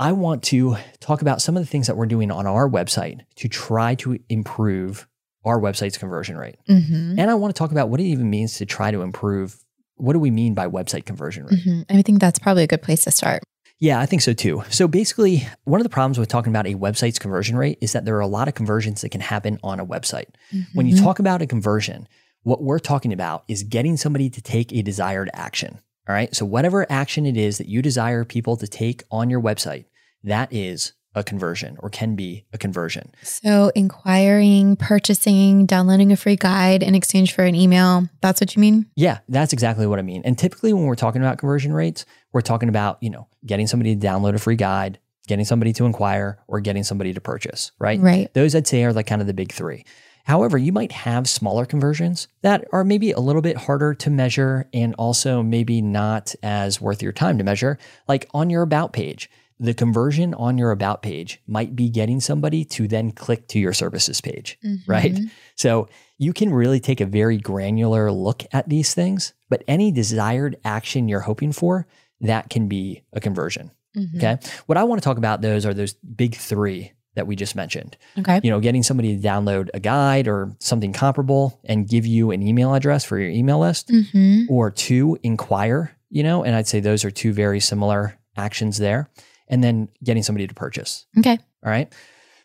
I 0.00 0.10
want 0.10 0.42
to 0.46 0.76
talk 0.98 1.22
about 1.22 1.40
some 1.40 1.56
of 1.56 1.62
the 1.62 1.68
things 1.68 1.86
that 1.86 1.96
we're 1.96 2.06
doing 2.06 2.32
on 2.32 2.44
our 2.44 2.68
website 2.68 3.20
to 3.36 3.46
try 3.46 3.94
to 3.94 4.18
improve 4.28 5.06
our 5.44 5.60
website's 5.60 5.96
conversion 5.96 6.36
rate. 6.36 6.56
hmm 6.66 7.14
And 7.16 7.30
I 7.30 7.34
want 7.34 7.54
to 7.54 7.58
talk 7.58 7.70
about 7.70 7.88
what 7.88 8.00
it 8.00 8.06
even 8.06 8.28
means 8.28 8.56
to 8.56 8.66
try 8.66 8.90
to 8.90 9.02
improve 9.02 9.62
what 9.96 10.12
do 10.14 10.18
we 10.18 10.30
mean 10.30 10.54
by 10.54 10.66
website 10.66 11.04
conversion 11.06 11.46
rate? 11.46 11.60
hmm 11.62 11.82
I 11.90 12.02
think 12.02 12.20
that's 12.20 12.38
probably 12.38 12.62
a 12.64 12.66
good 12.66 12.82
place 12.82 13.04
to 13.04 13.10
start. 13.10 13.42
Yeah, 13.78 13.98
I 14.00 14.06
think 14.06 14.22
so 14.22 14.32
too. 14.32 14.62
So 14.70 14.86
basically, 14.86 15.46
one 15.64 15.80
of 15.80 15.84
the 15.84 15.90
problems 15.90 16.16
with 16.18 16.28
talking 16.28 16.52
about 16.52 16.66
a 16.68 16.74
website's 16.74 17.18
conversion 17.18 17.56
rate 17.56 17.78
is 17.80 17.92
that 17.92 18.04
there 18.04 18.16
are 18.16 18.20
a 18.20 18.26
lot 18.28 18.46
of 18.46 18.54
conversions 18.54 19.00
that 19.00 19.08
can 19.08 19.20
happen 19.20 19.58
on 19.64 19.80
a 19.80 19.86
website. 19.86 20.28
When 20.72 20.86
you 20.86 20.94
Mhm. 20.94 21.02
talk 21.02 21.18
about 21.18 21.42
a 21.42 21.46
conversion, 21.46 22.06
what 22.44 22.62
we're 22.62 22.78
talking 22.78 23.12
about 23.12 23.42
is 23.48 23.64
getting 23.64 23.96
somebody 23.96 24.30
to 24.30 24.40
take 24.40 24.72
a 24.72 24.82
desired 24.82 25.30
action. 25.34 25.78
All 26.08 26.14
right. 26.14 26.34
So, 26.34 26.44
whatever 26.44 26.86
action 26.90 27.26
it 27.26 27.36
is 27.36 27.58
that 27.58 27.68
you 27.68 27.82
desire 27.82 28.24
people 28.24 28.56
to 28.56 28.68
take 28.68 29.02
on 29.10 29.30
your 29.30 29.40
website, 29.40 29.86
that 30.22 30.52
is 30.52 30.92
a 31.14 31.22
conversion 31.22 31.76
or 31.80 31.90
can 31.90 32.14
be 32.16 32.44
a 32.52 32.58
conversion. 32.58 33.12
So, 33.22 33.70
inquiring, 33.74 34.76
purchasing, 34.76 35.66
downloading 35.66 36.12
a 36.12 36.16
free 36.16 36.36
guide 36.36 36.82
in 36.82 36.94
exchange 36.94 37.32
for 37.32 37.44
an 37.44 37.54
email. 37.54 38.08
That's 38.20 38.40
what 38.40 38.54
you 38.56 38.60
mean? 38.60 38.86
Yeah, 38.96 39.18
that's 39.28 39.52
exactly 39.52 39.86
what 39.86 39.98
I 39.98 40.02
mean. 40.02 40.22
And 40.24 40.38
typically, 40.38 40.72
when 40.72 40.84
we're 40.84 40.94
talking 40.94 41.22
about 41.22 41.38
conversion 41.38 41.72
rates, 41.72 42.04
we're 42.32 42.40
talking 42.40 42.68
about, 42.68 42.98
you 43.02 43.10
know, 43.10 43.28
getting 43.44 43.66
somebody 43.66 43.94
to 43.94 44.06
download 44.06 44.34
a 44.34 44.38
free 44.38 44.56
guide, 44.56 44.98
getting 45.26 45.44
somebody 45.44 45.72
to 45.74 45.84
inquire, 45.84 46.38
or 46.48 46.60
getting 46.60 46.84
somebody 46.84 47.12
to 47.12 47.20
purchase, 47.20 47.72
right? 47.78 48.00
Right. 48.00 48.32
Those 48.34 48.54
I'd 48.54 48.66
say 48.66 48.84
are 48.84 48.92
like 48.92 49.06
kind 49.06 49.20
of 49.20 49.26
the 49.26 49.34
big 49.34 49.52
three. 49.52 49.84
However, 50.24 50.56
you 50.56 50.72
might 50.72 50.92
have 50.92 51.28
smaller 51.28 51.66
conversions 51.66 52.28
that 52.42 52.64
are 52.72 52.84
maybe 52.84 53.10
a 53.10 53.18
little 53.18 53.42
bit 53.42 53.56
harder 53.56 53.92
to 53.94 54.10
measure 54.10 54.68
and 54.72 54.94
also 54.94 55.42
maybe 55.42 55.82
not 55.82 56.34
as 56.42 56.80
worth 56.80 57.02
your 57.02 57.12
time 57.12 57.38
to 57.38 57.44
measure. 57.44 57.78
Like 58.06 58.28
on 58.32 58.48
your 58.48 58.62
About 58.62 58.92
page, 58.92 59.28
the 59.58 59.74
conversion 59.74 60.34
on 60.34 60.58
your 60.58 60.70
About 60.70 61.02
page 61.02 61.40
might 61.46 61.74
be 61.76 61.88
getting 61.88 62.20
somebody 62.20 62.64
to 62.64 62.88
then 62.88 63.10
click 63.12 63.48
to 63.48 63.58
your 63.58 63.72
services 63.72 64.20
page, 64.20 64.58
right? 64.86 65.14
Mhm. 65.14 65.30
So 65.56 65.88
you 66.18 66.32
can 66.32 66.52
really 66.52 66.80
take 66.80 67.00
a 67.00 67.06
very 67.06 67.38
granular 67.38 68.10
look 68.12 68.44
at 68.52 68.68
these 68.68 68.94
things, 68.94 69.32
but 69.48 69.62
any 69.68 69.90
desired 69.92 70.56
action 70.64 71.08
you're 71.08 71.20
hoping 71.20 71.52
for, 71.52 71.86
that 72.20 72.48
can 72.50 72.68
be 72.68 73.02
a 73.12 73.20
conversion. 73.20 73.70
Mhm. 73.96 74.16
Okay. 74.16 74.38
What 74.66 74.78
I 74.78 74.84
want 74.84 75.00
to 75.02 75.04
talk 75.04 75.18
about 75.18 75.42
those 75.42 75.66
are 75.66 75.74
those 75.74 75.94
big 75.94 76.34
three 76.36 76.92
that 77.14 77.26
we 77.26 77.36
just 77.36 77.54
mentioned 77.54 77.98
Okay. 78.18 78.40
you 78.42 78.48
know, 78.50 78.58
getting 78.58 78.82
somebody 78.82 79.14
to 79.14 79.22
download 79.22 79.68
a 79.74 79.80
guide 79.80 80.26
or 80.28 80.56
something 80.60 80.94
comparable 80.94 81.60
and 81.66 81.86
give 81.86 82.06
you 82.06 82.30
an 82.30 82.40
email 82.42 82.72
address 82.74 83.04
for 83.04 83.18
your 83.18 83.28
email 83.28 83.58
list, 83.58 83.90
hmm 84.12 84.44
or 84.48 84.70
to 84.70 85.18
inquire, 85.22 85.90
you 86.08 86.22
know, 86.22 86.42
and 86.42 86.54
I'd 86.56 86.66
say 86.66 86.80
those 86.80 87.04
are 87.04 87.10
two 87.10 87.32
very 87.34 87.60
similar 87.60 88.14
actions 88.36 88.78
there. 88.78 89.10
And 89.52 89.62
then 89.62 89.88
getting 90.02 90.24
somebody 90.24 90.48
to 90.48 90.54
purchase. 90.54 91.06
Okay. 91.18 91.38
All 91.64 91.70
right. 91.70 91.92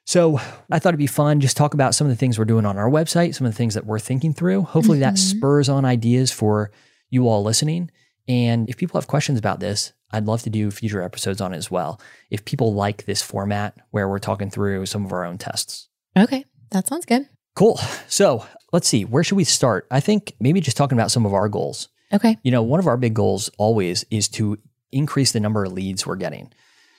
So 0.06 0.40
I 0.72 0.78
thought 0.80 0.90
it'd 0.90 1.00
be 1.00 1.08
fun 1.08 1.40
just 1.42 1.58
talk 1.58 1.74
about 1.74 1.96
some 1.96 2.06
of 2.06 2.12
the 2.12 2.16
things 2.18 2.38
we're 2.38 2.46
doing 2.46 2.66
on 2.66 2.78
our 2.78 2.90
website, 2.90 3.34
some 3.34 3.48
of 3.48 3.54
the 3.54 3.58
things 3.58 3.74
that 3.74 3.86
we're 3.86 3.98
thinking 4.00 4.34
through. 4.34 4.62
Hopefully 4.62 5.00
that 5.00 5.16
Mhm. 5.16 5.18
spurs 5.38 5.68
on 5.70 5.84
ideas 5.86 6.32
for 6.32 6.72
you 7.10 7.28
all 7.28 7.44
listening. 7.44 7.90
And 8.28 8.70
if 8.70 8.78
people 8.78 9.00
have 9.00 9.08
questions 9.08 9.40
about 9.40 9.60
this, 9.60 9.94
I'd 10.12 10.26
love 10.26 10.44
to 10.44 10.50
do 10.50 10.70
future 10.72 11.02
episodes 11.02 11.42
on 11.42 11.54
it 11.54 11.58
as 11.58 11.72
well. 11.72 12.00
If 12.30 12.46
people 12.46 12.74
like 12.74 13.06
this 13.06 13.22
format 13.22 13.74
where 13.92 14.08
we're 14.08 14.20
talking 14.20 14.50
through 14.50 14.86
some 14.86 15.06
of 15.06 15.12
our 15.12 15.26
own 15.26 15.38
tests. 15.38 15.88
Okay. 16.18 16.46
That 16.72 16.88
sounds 16.88 17.06
good. 17.06 17.28
Cool. 17.56 17.80
So 18.08 18.46
let's 18.72 18.88
see, 18.88 19.04
where 19.04 19.24
should 19.24 19.36
we 19.38 19.44
start? 19.44 19.88
I 19.92 20.00
think 20.00 20.34
maybe 20.40 20.62
just 20.62 20.78
talking 20.78 20.98
about 20.98 21.12
some 21.12 21.26
of 21.26 21.34
our 21.34 21.50
goals. 21.50 21.88
Okay. 22.14 22.38
You 22.44 22.52
know, 22.52 22.62
one 22.64 22.80
of 22.80 22.88
our 22.88 22.98
big 22.98 23.14
goals 23.14 23.50
always 23.58 24.06
is 24.12 24.28
to 24.30 24.58
increase 24.92 25.32
the 25.34 25.40
number 25.40 25.66
of 25.66 25.74
leads 25.74 26.06
we're 26.06 26.16
getting. 26.16 26.52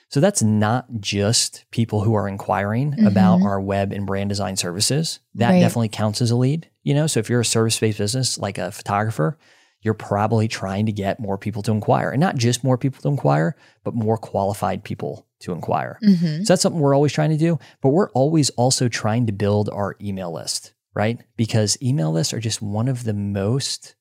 So 0.09 0.19
that's 0.19 0.41
not 0.41 0.87
just 0.99 1.65
people 1.71 2.01
who 2.01 2.15
are 2.15 2.27
inquiring 2.27 2.95
about 3.05 3.39
Mhm. 3.39 3.45
our 3.45 3.61
web 3.61 3.91
and 3.93 4.05
brand 4.07 4.29
design 4.29 4.55
services. 4.55 5.19
That 5.35 5.51
Right. 5.51 5.59
definitely 5.59 5.89
counts 5.89 6.21
as 6.21 6.31
a 6.31 6.35
lead. 6.35 6.67
You 6.83 6.95
know, 6.95 7.05
so 7.07 7.19
if 7.19 7.29
you're 7.29 7.41
a 7.41 7.45
service 7.45 7.79
based 7.79 7.99
business 7.99 8.37
like 8.39 8.57
a 8.57 8.71
photographer, 8.71 9.37
you're 9.81 9.93
probably 9.93 10.47
trying 10.47 10.85
to 10.87 10.91
get 10.91 11.19
more 11.19 11.37
people 11.37 11.61
to 11.61 11.71
inquire 11.71 12.09
and 12.11 12.19
not 12.19 12.35
just 12.35 12.63
more 12.63 12.77
people 12.77 13.01
to 13.01 13.07
inquire, 13.07 13.55
but 13.83 13.93
more 13.93 14.17
qualified 14.17 14.83
people 14.83 15.25
to 15.41 15.53
inquire. 15.53 15.99
hmm 16.01 16.43
So 16.43 16.53
that's 16.53 16.61
something 16.63 16.81
we're 16.81 16.95
always 16.95 17.13
trying 17.13 17.29
to 17.29 17.37
do, 17.37 17.59
but 17.81 17.89
we're 17.89 18.09
always 18.11 18.49
also 18.51 18.89
trying 18.89 19.25
to 19.27 19.31
build 19.31 19.69
our 19.69 19.95
email 20.01 20.33
list, 20.33 20.73
right? 20.95 21.19
Because 21.37 21.77
email 21.81 22.11
lists 22.11 22.33
are 22.33 22.41
just 22.41 22.61
one 22.61 22.87
of 22.89 23.03
the 23.05 23.13
most 23.13 23.95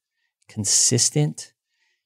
consistent, 0.48 1.52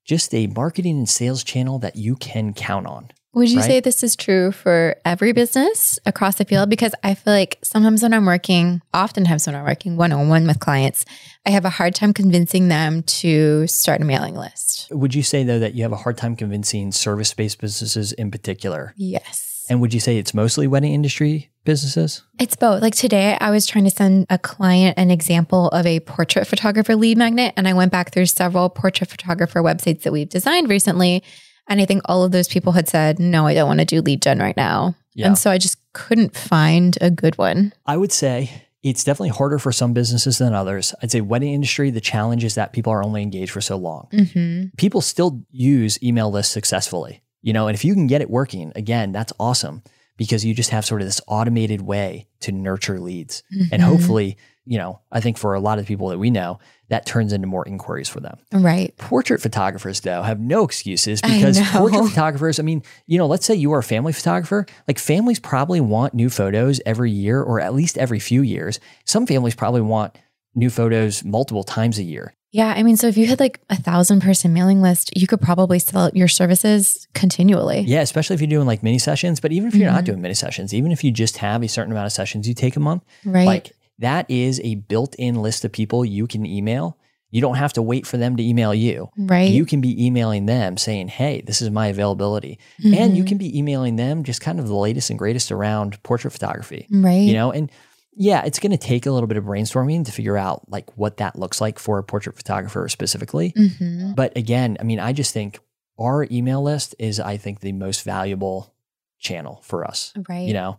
just 0.04 0.34
a 0.34 0.48
marketing 0.48 0.98
and 0.98 1.08
sales 1.08 1.42
channel 1.44 1.78
that 1.78 1.96
you 1.96 2.16
can 2.16 2.52
count 2.52 2.86
on. 2.86 3.10
Would 3.34 3.48
you 3.48 3.60
right? 3.60 3.66
say 3.66 3.80
this 3.80 4.02
is 4.02 4.14
true 4.14 4.52
for 4.52 4.96
every 5.06 5.32
business 5.32 5.98
across 6.04 6.36
the 6.36 6.44
field? 6.44 6.68
Because 6.68 6.94
I 7.02 7.14
feel 7.14 7.32
like 7.32 7.58
sometimes 7.62 8.02
when 8.02 8.12
I'm 8.12 8.26
working, 8.26 8.82
oftentimes 8.92 9.46
when 9.46 9.56
I'm 9.56 9.64
working 9.64 9.96
one 9.96 10.12
on 10.12 10.28
one 10.28 10.46
with 10.46 10.60
clients, 10.60 11.06
I 11.46 11.50
have 11.50 11.64
a 11.64 11.70
hard 11.70 11.94
time 11.94 12.12
convincing 12.12 12.68
them 12.68 13.02
to 13.04 13.66
start 13.66 14.02
a 14.02 14.04
mailing 14.04 14.34
list. 14.34 14.88
Would 14.90 15.14
you 15.14 15.22
say 15.22 15.44
though 15.44 15.58
that 15.60 15.74
you 15.74 15.82
have 15.82 15.92
a 15.92 15.96
hard 15.96 16.18
time 16.18 16.36
convincing 16.36 16.92
service-based 16.92 17.58
businesses 17.58 18.12
in 18.12 18.30
particular? 18.30 18.92
Yes. 18.96 19.64
And 19.70 19.80
would 19.80 19.94
you 19.94 20.00
say 20.00 20.18
it's 20.18 20.34
mostly 20.34 20.66
wedding 20.66 20.92
industry 20.92 21.50
businesses? 21.64 22.22
It's 22.38 22.56
both. 22.56 22.82
Like 22.82 22.94
today, 22.94 23.38
I 23.40 23.50
was 23.50 23.66
trying 23.66 23.84
to 23.84 23.90
send 23.90 24.26
a 24.28 24.36
client 24.36 24.98
an 24.98 25.10
example 25.10 25.68
of 25.68 25.86
a 25.86 26.00
portrait 26.00 26.46
photographer 26.46 26.96
lead 26.96 27.16
magnet, 27.16 27.54
and 27.56 27.66
I 27.66 27.72
went 27.72 27.92
back 27.92 28.12
through 28.12 28.26
several 28.26 28.68
portrait 28.68 29.08
photographer 29.08 29.62
websites 29.62 30.02
that 30.02 30.12
we've 30.12 30.28
designed 30.28 30.68
recently. 30.68 31.22
And 31.68 31.80
I 31.80 31.84
think 31.84 32.02
all 32.04 32.24
of 32.24 32.32
those 32.32 32.48
people 32.48 32.72
had 32.72 32.88
said, 32.88 33.18
no, 33.18 33.46
I 33.46 33.54
don't 33.54 33.68
want 33.68 33.80
to 33.80 33.86
do 33.86 34.00
lead 34.00 34.22
gen 34.22 34.38
right 34.38 34.56
now. 34.56 34.94
Yeah. 35.14 35.26
And 35.28 35.38
so 35.38 35.50
I 35.50 35.58
just 35.58 35.76
couldn't 35.92 36.36
find 36.36 36.96
a 37.00 37.10
good 37.10 37.38
one. 37.38 37.72
I 37.86 37.96
would 37.96 38.12
say 38.12 38.64
it's 38.82 39.04
definitely 39.04 39.28
harder 39.28 39.58
for 39.58 39.72
some 39.72 39.92
businesses 39.92 40.38
than 40.38 40.54
others. 40.54 40.94
I'd 41.02 41.10
say 41.10 41.20
wedding 41.20 41.52
industry, 41.52 41.90
the 41.90 42.00
challenge 42.00 42.44
is 42.44 42.56
that 42.56 42.72
people 42.72 42.92
are 42.92 43.04
only 43.04 43.22
engaged 43.22 43.52
for 43.52 43.60
so 43.60 43.76
long. 43.76 44.08
hmm 44.10 44.64
people 44.76 45.00
still 45.00 45.42
use 45.50 46.02
email 46.02 46.30
lists 46.30 46.52
successfully, 46.52 47.22
you 47.42 47.52
know, 47.52 47.68
and 47.68 47.74
if 47.74 47.84
you 47.84 47.94
can 47.94 48.06
get 48.06 48.20
it 48.20 48.30
working, 48.30 48.72
again, 48.74 49.12
that's 49.12 49.32
awesome 49.38 49.82
because 50.16 50.44
you 50.44 50.54
just 50.54 50.70
have 50.70 50.84
sort 50.84 51.00
of 51.00 51.06
this 51.08 51.20
automated 51.26 51.80
way 51.82 52.26
to 52.40 52.52
nurture 52.52 53.00
leads. 53.00 53.42
And 53.70 53.80
Mhm. 53.82 53.86
hopefully, 53.86 54.36
you 54.64 54.78
know, 54.78 55.00
I 55.10 55.20
think 55.20 55.38
for 55.38 55.54
a 55.54 55.60
lot 55.60 55.78
of 55.78 55.86
people 55.86 56.08
that 56.08 56.18
we 56.18 56.30
know, 56.30 56.58
that 56.88 57.06
turns 57.06 57.32
into 57.32 57.46
more 57.46 57.66
inquiries 57.66 58.08
for 58.08 58.20
them. 58.20 58.36
Right. 58.52 58.94
Portrait 58.98 59.40
photographers, 59.40 60.00
though, 60.00 60.22
have 60.22 60.38
no 60.38 60.62
excuses 60.62 61.20
because 61.22 61.58
portrait 61.70 62.04
photographers, 62.10 62.60
I 62.60 62.62
mean, 62.62 62.82
you 63.06 63.18
know, 63.18 63.26
let's 63.26 63.46
say 63.46 63.54
you 63.54 63.72
are 63.72 63.78
a 63.78 63.82
family 63.82 64.12
photographer, 64.12 64.66
like 64.86 64.98
families 64.98 65.40
probably 65.40 65.80
want 65.80 66.14
new 66.14 66.28
photos 66.30 66.80
every 66.86 67.10
year 67.10 67.42
or 67.42 67.60
at 67.60 67.74
least 67.74 67.96
every 67.98 68.18
few 68.20 68.42
years. 68.42 68.78
Some 69.06 69.26
families 69.26 69.54
probably 69.54 69.80
want 69.80 70.16
new 70.54 70.68
photos 70.70 71.24
multiple 71.24 71.64
times 71.64 71.98
a 71.98 72.02
year. 72.04 72.34
Yeah. 72.52 72.72
I 72.76 72.82
mean, 72.82 72.96
so 72.96 73.08
if 73.08 73.16
you 73.16 73.26
had 73.26 73.40
like 73.40 73.60
a 73.70 73.76
thousand 73.76 74.20
person 74.22 74.52
mailing 74.52 74.80
list, 74.82 75.10
you 75.16 75.26
could 75.26 75.40
probably 75.40 75.78
sell 75.78 76.10
your 76.14 76.28
services 76.28 77.08
continually. 77.14 77.80
Yeah, 77.80 78.02
especially 78.02 78.34
if 78.34 78.40
you're 78.40 78.48
doing 78.50 78.66
like 78.66 78.82
mini 78.82 78.98
sessions. 78.98 79.40
But 79.40 79.52
even 79.52 79.68
if 79.68 79.74
you're 79.74 79.90
not 79.90 80.02
Mhm. 80.02 80.06
doing 80.06 80.20
mini 80.22 80.34
sessions, 80.34 80.72
even 80.74 80.92
if 80.92 81.02
you 81.02 81.10
just 81.10 81.38
have 81.38 81.62
a 81.62 81.68
certain 81.68 81.92
amount 81.92 82.06
of 82.06 82.12
sessions 82.12 82.46
you 82.46 82.54
take 82.54 82.76
a 82.76 82.80
month, 82.80 83.02
Right. 83.24 83.46
like 83.46 83.72
that 83.98 84.26
is 84.30 84.60
a 84.64 84.76
built 84.76 85.14
in 85.16 85.36
list 85.42 85.64
of 85.64 85.72
people 85.72 86.04
you 86.04 86.26
can 86.26 86.44
email. 86.46 86.96
You 87.30 87.40
don't 87.40 87.54
have 87.56 87.72
to 87.74 87.82
wait 87.82 88.06
for 88.06 88.18
them 88.18 88.36
to 88.36 88.42
email 88.46 88.74
you. 88.74 89.08
right. 89.16 89.50
You 89.50 89.64
can 89.64 89.80
be 89.80 90.04
emailing 90.06 90.44
them 90.44 90.76
saying, 90.76 91.08
hey, 91.08 91.42
this 91.46 91.62
is 91.62 91.70
my 91.70 91.86
availability. 91.86 92.58
And 92.84 93.16
you 93.16 93.24
Mhm. 93.24 93.26
can 93.26 93.38
be 93.38 93.56
emailing 93.58 93.96
them 93.96 94.22
just 94.22 94.42
kind 94.42 94.60
of 94.60 94.68
the 94.68 94.74
latest 94.76 95.08
and 95.08 95.18
greatest 95.18 95.50
around 95.50 96.02
portrait 96.02 96.32
photography, 96.32 96.86
right. 96.90 97.22
you 97.22 97.32
know? 97.32 97.50
And 97.50 97.70
yeah, 98.14 98.44
it's 98.44 98.58
going 98.58 98.72
to 98.72 98.76
take 98.78 99.06
a 99.06 99.10
little 99.10 99.26
bit 99.26 99.36
of 99.36 99.44
brainstorming 99.44 100.04
to 100.06 100.12
figure 100.12 100.36
out 100.36 100.68
like 100.70 100.96
what 100.96 101.16
that 101.18 101.38
looks 101.38 101.60
like 101.60 101.78
for 101.78 101.98
a 101.98 102.02
portrait 102.04 102.36
photographer 102.36 102.88
specifically. 102.88 103.52
Mhm. 103.56 104.14
But 104.14 104.36
again, 104.36 104.76
I 104.80 104.82
mean, 104.84 105.00
I 105.00 105.12
just 105.12 105.32
think 105.32 105.60
our 105.98 106.26
email 106.30 106.62
list 106.62 106.94
is, 106.98 107.20
I 107.20 107.36
think, 107.36 107.60
the 107.60 107.72
most 107.72 108.02
valuable 108.04 108.74
channel 109.18 109.60
for 109.62 109.84
us. 109.86 110.12
Right. 110.28 110.46
You 110.48 110.54
know, 110.54 110.78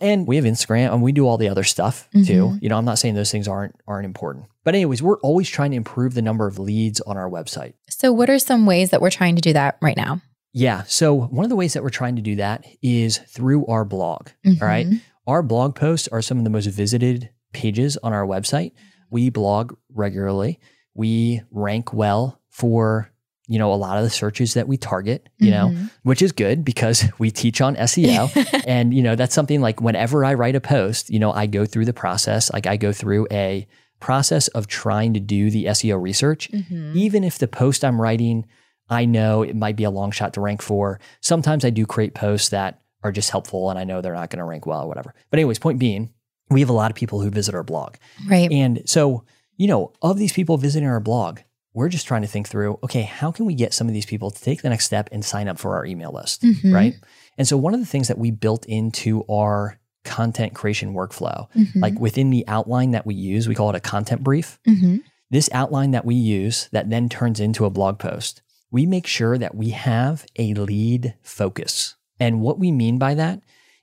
and 0.00 0.26
we 0.26 0.36
have 0.36 0.44
Instagram 0.44 0.92
and 0.92 1.02
we 1.02 1.10
do 1.12 1.26
all 1.26 1.38
the 1.38 1.48
other 1.48 1.64
stuff 1.64 2.08
too. 2.12 2.18
Mhm. 2.50 2.62
You 2.62 2.68
know, 2.68 2.76
I'm 2.78 2.84
not 2.84 2.98
saying 2.98 3.14
those 3.14 3.32
things 3.32 3.48
aren't 3.48 3.74
aren't 3.88 4.04
important. 4.06 4.46
But 4.64 4.74
anyways, 4.74 5.02
we're 5.02 5.18
always 5.20 5.48
trying 5.48 5.70
to 5.72 5.76
improve 5.76 6.14
the 6.14 6.22
number 6.22 6.46
of 6.46 6.58
leads 6.58 7.00
on 7.00 7.16
our 7.16 7.28
website. 7.30 7.72
So, 7.88 8.12
what 8.12 8.28
are 8.30 8.38
some 8.38 8.66
ways 8.66 8.90
that 8.90 9.00
we're 9.00 9.10
trying 9.10 9.34
to 9.36 9.40
do 9.42 9.52
that 9.54 9.78
right 9.80 9.96
now? 9.96 10.20
Yeah. 10.52 10.82
So 10.86 11.14
one 11.14 11.44
of 11.44 11.50
the 11.50 11.56
ways 11.56 11.74
that 11.74 11.82
we're 11.82 11.90
trying 11.90 12.16
to 12.16 12.22
do 12.22 12.36
that 12.36 12.64
is 12.82 13.18
through 13.18 13.66
our 13.66 13.84
blog. 13.84 14.28
All 14.46 14.54
right. 14.60 14.86
Our 15.28 15.42
blog 15.42 15.76
posts 15.76 16.08
are 16.08 16.22
some 16.22 16.38
of 16.38 16.44
the 16.44 16.50
most 16.50 16.66
visited 16.66 17.28
pages 17.52 17.96
on 17.98 18.12
our 18.12 18.26
website. 18.26 18.72
We 19.10 19.28
blog 19.30 19.74
regularly. 19.94 20.58
We 20.94 21.42
rank 21.50 21.92
well 21.92 22.40
for, 22.48 23.10
you 23.46 23.58
know, 23.58 23.72
a 23.72 23.76
lot 23.76 23.98
of 23.98 24.04
the 24.04 24.10
searches 24.10 24.54
that 24.54 24.66
we 24.66 24.76
target, 24.78 25.28
you 25.38 25.50
know, 25.50 25.68
Mhm. 25.68 25.90
which 26.02 26.22
is 26.22 26.32
good 26.32 26.64
because 26.64 27.04
we 27.18 27.30
teach 27.30 27.60
on 27.60 27.76
SEO. 27.76 28.30
and, 28.66 28.92
you 28.94 29.02
know, 29.02 29.14
that's 29.16 29.34
something 29.34 29.60
like 29.60 29.80
whenever 29.82 30.24
I 30.24 30.32
write 30.34 30.56
a 30.56 30.60
post, 30.60 31.10
you 31.10 31.18
know, 31.18 31.32
I 31.32 31.46
go 31.46 31.66
through 31.66 31.84
the 31.84 31.92
process. 31.92 32.50
Like 32.52 32.66
I 32.66 32.76
go 32.78 32.90
through 32.92 33.26
a 33.30 33.66
process 34.00 34.48
of 34.48 34.66
trying 34.66 35.12
to 35.12 35.20
do 35.20 35.50
the 35.50 35.66
SEO 35.66 35.98
research 36.00 36.50
Mhm. 36.52 36.94
even 36.94 37.22
if 37.22 37.38
the 37.38 37.48
post 37.48 37.84
I'm 37.84 38.00
writing, 38.00 38.46
I 38.88 39.04
know 39.04 39.42
it 39.42 39.54
might 39.56 39.76
be 39.76 39.84
a 39.84 39.90
long 39.90 40.10
shot 40.10 40.32
to 40.34 40.40
rank 40.40 40.62
for. 40.62 40.98
Sometimes 41.20 41.64
I 41.66 41.70
do 41.70 41.84
create 41.84 42.14
posts 42.14 42.48
that 42.48 42.80
are 43.02 43.12
just 43.12 43.30
helpful 43.30 43.70
and 43.70 43.78
I 43.78 43.84
know 43.84 44.00
they're 44.00 44.14
not 44.14 44.30
going 44.30 44.38
to 44.38 44.44
rank 44.44 44.66
well 44.66 44.82
or 44.82 44.88
whatever. 44.88 45.14
But, 45.30 45.38
anyways, 45.38 45.58
point 45.58 45.78
being, 45.78 46.10
we 46.50 46.60
have 46.60 46.68
a 46.70 46.72
lot 46.74 46.90
of 46.90 46.96
people 46.96 47.20
who 47.20 47.30
visit 47.30 47.54
our 47.54 47.62
blog. 47.62 47.96
Right. 48.28 48.50
And 48.50 48.82
so, 48.86 49.24
you 49.56 49.66
know, 49.68 49.92
of 50.02 50.18
these 50.18 50.32
people 50.32 50.56
visiting 50.56 50.88
our 50.88 51.00
blog, 51.00 51.40
we're 51.74 51.88
just 51.88 52.06
trying 52.06 52.22
to 52.22 52.28
think 52.28 52.48
through 52.48 52.78
okay, 52.82 53.02
how 53.02 53.30
can 53.30 53.44
we 53.46 53.54
get 53.54 53.72
some 53.74 53.86
of 53.86 53.94
these 53.94 54.06
people 54.06 54.30
to 54.30 54.42
take 54.42 54.62
the 54.62 54.68
next 54.70 54.86
step 54.86 55.08
and 55.12 55.24
sign 55.24 55.46
up 55.48 55.58
for 55.58 55.76
our 55.76 55.84
email 55.84 56.12
list? 56.12 56.42
Mhm. 56.42 56.74
Right. 56.74 56.94
And 57.36 57.46
so, 57.46 57.56
one 57.56 57.74
of 57.74 57.80
the 57.80 57.86
things 57.86 58.08
that 58.08 58.18
we 58.18 58.30
built 58.30 58.64
into 58.66 59.24
our 59.30 59.78
content 60.04 60.54
creation 60.54 60.94
workflow, 60.94 61.48
Mhm. 61.54 61.82
like 61.82 62.00
within 62.00 62.30
the 62.30 62.44
outline 62.48 62.92
that 62.92 63.04
we 63.04 63.14
use, 63.14 63.46
we 63.46 63.54
call 63.54 63.68
it 63.70 63.76
a 63.76 63.80
content 63.80 64.24
brief 64.24 64.58
Mhm. 64.66 65.02
this 65.30 65.50
outline 65.52 65.90
that 65.90 66.04
we 66.06 66.14
use 66.14 66.68
that 66.72 66.88
then 66.88 67.08
turns 67.10 67.38
into 67.38 67.66
a 67.66 67.70
blog 67.70 67.98
post, 67.98 68.40
we 68.70 68.86
make 68.86 69.06
sure 69.06 69.36
that 69.36 69.54
we 69.54 69.70
have 69.70 70.24
a 70.38 70.54
lead 70.54 71.14
focus. 71.22 71.94
And 72.20 72.40
what 72.40 72.58
we 72.58 72.72
mean 72.72 72.98
by 72.98 73.14
that 73.14 73.42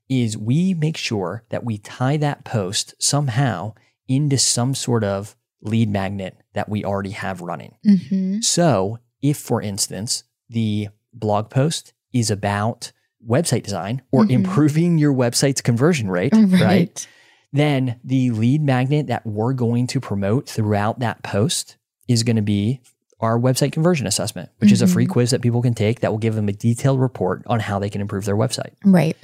is 0.09 0.37
we 0.37 0.73
make 0.73 0.97
sure 0.97 1.43
that 1.49 1.63
we 1.63 1.77
tie 1.77 2.17
that 2.17 2.43
post 2.45 2.93
somehow 2.99 3.73
into 4.07 4.37
some 4.37 4.75
sort 4.75 5.03
of 5.03 5.35
lead 5.61 5.89
magnet 5.89 6.37
that 6.53 6.69
we 6.69 6.85
already 6.85 7.11
have 7.11 7.41
running. 7.41 7.73
Mhm. 7.85 8.43
So, 8.43 8.99
if 9.21 9.37
for 9.37 9.61
instance, 9.61 10.23
the 10.49 10.89
blog 11.13 11.49
post 11.49 11.93
is 12.13 12.29
about 12.29 12.91
website 13.27 13.63
design 13.63 14.03
or 14.11 14.23
Mhm. 14.25 14.29
improving 14.31 14.97
your 14.99 15.13
website's 15.13 15.61
conversion 15.61 16.09
rate, 16.11 16.33
right? 16.33 16.61
Right. 16.61 17.07
then 17.53 17.95
the 18.03 18.29
lead 18.31 18.61
magnet 18.61 19.07
that 19.07 19.25
we're 19.25 19.53
going 19.53 19.87
to 19.87 19.99
promote 20.01 20.47
throughout 20.49 20.99
that 20.99 21.23
post 21.23 21.77
is 22.05 22.21
going 22.23 22.35
to 22.35 22.41
be 22.41 22.81
our 23.19 23.39
website 23.39 23.71
conversion 23.71 24.05
assessment, 24.07 24.49
which 24.59 24.71
is 24.71 24.81
a 24.81 24.87
free 24.87 25.05
Mhm. 25.05 25.09
quiz 25.11 25.29
that 25.31 25.41
people 25.41 25.61
can 25.61 25.73
take 25.73 26.01
that 26.01 26.11
will 26.11 26.17
give 26.19 26.35
them 26.35 26.49
a 26.49 26.53
detailed 26.53 26.99
report 26.99 27.43
on 27.47 27.59
how 27.61 27.79
they 27.79 27.89
can 27.89 28.01
improve 28.01 28.25
their 28.25 28.35
website. 28.35 28.71
Right. 28.83 29.15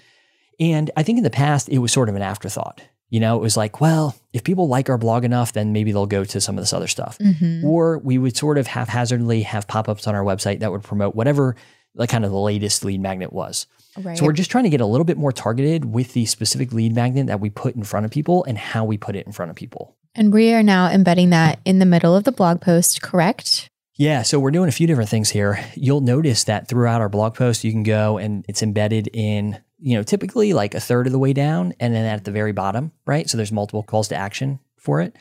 And 0.60 0.92
I 0.96 1.04
think 1.04 1.18
in 1.18 1.24
the 1.24 1.30
past, 1.30 1.70
it 1.70 1.80
was 1.80 1.92
sort 1.92 2.08
of 2.10 2.16
an 2.16 2.22
afterthought. 2.22 2.82
You 3.10 3.20
know, 3.20 3.36
it 3.36 3.42
was 3.42 3.58
like, 3.58 3.82
well, 3.82 4.16
if 4.32 4.44
people 4.44 4.70
like 4.70 4.90
our 4.90 4.98
blog 4.98 5.26
enough, 5.26 5.52
then 5.52 5.74
maybe 5.74 5.92
they'll 5.92 6.06
go 6.06 6.24
to 6.24 6.40
some 6.40 6.58
of 6.58 6.62
this 6.62 6.72
other 6.72 6.88
stuff. 6.88 7.18
Mhm. 7.20 7.64
Or 7.66 7.98
we 7.98 8.18
would 8.18 8.38
sort 8.38 8.58
of 8.58 8.68
haphazardly 8.68 9.42
have 9.42 9.68
pop 9.68 9.90
ups 9.90 10.08
on 10.08 10.16
our 10.16 10.24
website 10.24 10.60
that 10.62 10.72
would 10.72 10.84
promote 10.84 11.14
whatever 11.16 11.56
like 11.94 12.10
kind 12.10 12.24
of 12.24 12.32
the 12.32 12.38
latest 12.40 12.86
lead 12.86 13.02
magnet 13.02 13.34
was. 13.34 13.68
Right. 14.02 14.18
So 14.18 14.24
we're 14.24 14.32
just 14.32 14.50
trying 14.50 14.64
to 14.64 14.70
get 14.70 14.80
a 14.80 14.86
little 14.86 15.04
bit 15.04 15.18
more 15.18 15.34
targeted 15.34 15.84
with 15.94 16.14
the 16.14 16.26
specific 16.26 16.72
lead 16.72 16.96
magnet 16.96 17.28
that 17.28 17.42
we 17.42 17.50
put 17.50 17.76
in 17.76 17.84
front 17.84 18.06
of 18.06 18.12
people 18.14 18.46
and 18.46 18.58
how 18.58 18.86
we 18.86 18.98
put 18.98 19.18
it 19.18 19.26
in 19.26 19.34
front 19.34 19.50
of 19.50 19.58
people. 19.58 19.96
and 20.14 20.34
we 20.34 20.54
are 20.54 20.62
now 20.64 20.90
embedding 20.92 21.30
that 21.30 21.58
in 21.64 21.80
the 21.80 21.86
middle 21.86 22.14
of 22.18 22.26
the 22.26 22.34
blog 22.34 22.60
post, 22.60 23.02
correct? 23.02 23.70
Yeah, 24.02 24.24
so 24.24 24.40
we're 24.40 24.50
doing 24.50 24.68
a 24.68 24.72
few 24.72 24.88
different 24.88 25.12
things 25.12 25.30
here. 25.30 25.64
You'll 25.76 26.02
notice 26.02 26.46
that 26.46 26.68
throughout 26.68 27.02
our 27.02 27.08
blog 27.08 27.36
post, 27.36 27.64
you 27.64 27.72
can 27.72 27.84
go 27.84 28.18
and 28.18 28.44
it's 28.50 28.64
embedded 28.64 29.12
in, 29.14 29.62
you 29.78 29.96
know, 29.96 30.02
typically 30.02 30.54
like 30.54 30.74
a 30.74 30.80
third 30.80 31.06
of 31.06 31.14
the 31.14 31.20
way 31.20 31.34
down 31.34 31.76
and 31.80 31.94
then 31.94 32.08
at 32.08 32.26
the 32.26 32.32
very 32.32 32.52
bottom, 32.52 32.94
right? 33.06 33.30
So 33.30 33.38
there's 33.38 33.52
multiple 33.52 33.84
calls 33.84 34.08
to 34.08 34.16
action 34.16 34.58
for 34.76 35.02
it. 35.02 35.16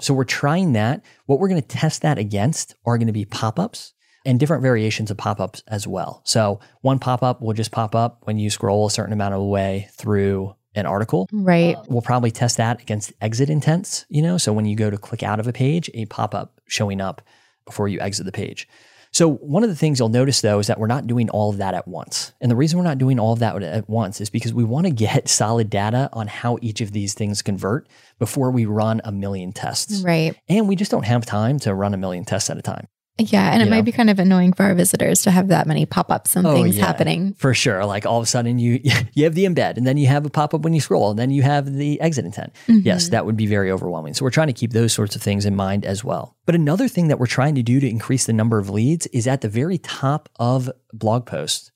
So 0.00 0.12
we're 0.14 0.24
trying 0.24 0.72
that. 0.72 1.04
What 1.26 1.38
we're 1.38 1.46
going 1.46 1.62
to 1.62 1.68
test 1.68 2.02
that 2.02 2.18
against 2.18 2.74
are 2.84 2.98
going 2.98 3.06
to 3.06 3.12
be 3.12 3.24
pop 3.24 3.60
ups 3.60 3.92
and 4.26 4.40
different 4.40 4.64
variations 4.64 5.12
of 5.12 5.16
pop 5.16 5.40
ups 5.40 5.62
as 5.68 5.86
well. 5.86 6.20
So 6.24 6.58
one 6.80 6.98
pop 6.98 7.22
up 7.22 7.40
will 7.40 7.54
just 7.54 7.70
pop 7.70 7.94
up 7.94 8.22
when 8.24 8.36
you 8.36 8.50
scroll 8.50 8.84
a 8.84 8.90
certain 8.90 9.12
amount 9.12 9.34
of 9.34 9.42
the 9.42 9.46
way 9.46 9.88
through 9.92 10.56
an 10.74 10.86
article. 10.86 11.28
Right. 11.30 11.76
We'll 11.86 12.02
probably 12.02 12.32
test 12.32 12.56
that 12.56 12.82
against 12.82 13.12
exit 13.20 13.48
intents, 13.48 14.06
you 14.08 14.22
know, 14.22 14.38
so 14.38 14.52
when 14.52 14.64
you 14.64 14.74
go 14.74 14.90
to 14.90 14.98
click 14.98 15.22
out 15.22 15.38
of 15.38 15.46
a 15.46 15.52
page, 15.52 15.88
a 15.94 16.06
pop 16.06 16.34
up 16.34 16.60
showing 16.66 17.00
up 17.00 17.22
before 17.64 17.88
you 17.88 18.00
exit 18.00 18.26
the 18.26 18.32
page. 18.32 18.68
So, 19.14 19.34
one 19.34 19.62
of 19.62 19.68
the 19.68 19.76
things 19.76 20.00
you'll 20.00 20.08
notice 20.08 20.40
though 20.40 20.58
is 20.58 20.66
that 20.66 20.80
we're 20.80 20.88
not 20.88 21.06
doing 21.06 21.30
all 21.30 21.48
of 21.48 21.58
that 21.58 21.72
at 21.72 21.86
once. 21.86 22.32
And 22.40 22.50
the 22.50 22.56
reason 22.56 22.80
we're 22.80 22.84
not 22.84 22.98
doing 22.98 23.20
all 23.20 23.32
of 23.32 23.38
that 23.38 23.62
at 23.62 23.88
once 23.88 24.20
is 24.20 24.28
because 24.28 24.52
we 24.52 24.64
want 24.64 24.86
to 24.86 24.92
get 24.92 25.28
solid 25.28 25.70
data 25.70 26.08
on 26.12 26.26
how 26.26 26.58
each 26.60 26.80
of 26.80 26.90
these 26.90 27.14
things 27.14 27.40
convert 27.40 27.88
before 28.18 28.50
we 28.50 28.66
run 28.66 29.00
a 29.04 29.12
million 29.12 29.52
tests. 29.52 30.00
Right. 30.00 30.36
And 30.48 30.66
we 30.66 30.74
just 30.74 30.90
don't 30.90 31.04
have 31.04 31.24
time 31.24 31.60
to 31.60 31.74
run 31.74 31.94
a 31.94 31.96
million 31.96 32.24
tests 32.24 32.50
at 32.50 32.58
a 32.58 32.62
time. 32.62 32.88
Yeah. 33.18 33.52
And 33.52 33.62
it 33.62 33.70
might 33.70 33.76
know? 33.78 33.82
be 33.82 33.92
kind 33.92 34.10
of 34.10 34.18
annoying 34.18 34.52
for 34.54 34.64
our 34.64 34.74
visitors 34.74 35.22
to 35.22 35.30
have 35.30 35.48
that 35.48 35.66
many 35.68 35.86
pop 35.86 36.10
ups 36.10 36.34
and 36.34 36.44
Oh, 36.46 36.54
things 36.54 36.76
yeah. 36.76 36.84
happening. 36.84 37.34
For 37.34 37.54
sure. 37.54 37.84
Like 37.84 38.06
all 38.06 38.18
of 38.18 38.24
a 38.24 38.26
sudden 38.26 38.58
you 38.58 38.80
you 39.12 39.24
have 39.24 39.34
the 39.34 39.44
embed 39.44 39.76
and 39.76 39.86
then 39.86 39.96
you 39.96 40.08
have 40.08 40.26
a 40.26 40.30
pop 40.30 40.52
up 40.52 40.62
when 40.62 40.72
you 40.74 40.80
scroll 40.80 41.10
and 41.10 41.18
then 41.18 41.30
you 41.30 41.42
have 41.42 41.72
the 41.72 42.00
exit 42.00 42.24
intent. 42.24 42.52
Yes, 42.66 43.06
Mhm. 43.06 43.10
that 43.12 43.26
would 43.26 43.36
be 43.36 43.46
very 43.46 43.70
overwhelming. 43.70 44.14
So 44.14 44.24
we're 44.24 44.30
trying 44.30 44.48
to 44.48 44.52
keep 44.52 44.72
those 44.72 44.92
sorts 44.92 45.14
of 45.14 45.22
things 45.22 45.46
in 45.46 45.54
mind 45.54 45.84
as 45.84 46.02
well. 46.02 46.36
But 46.44 46.54
another 46.56 46.88
thing 46.88 47.08
that 47.08 47.18
we're 47.20 47.26
trying 47.26 47.54
to 47.54 47.62
do 47.62 47.78
to 47.78 47.88
increase 47.88 48.26
the 48.26 48.32
number 48.32 48.58
of 48.58 48.68
leads 48.68 49.06
is 49.08 49.26
at 49.28 49.42
the 49.42 49.48
very 49.48 49.78
top 49.78 50.28
of 50.40 50.68
blog 50.92 51.24
posts, 51.26 51.70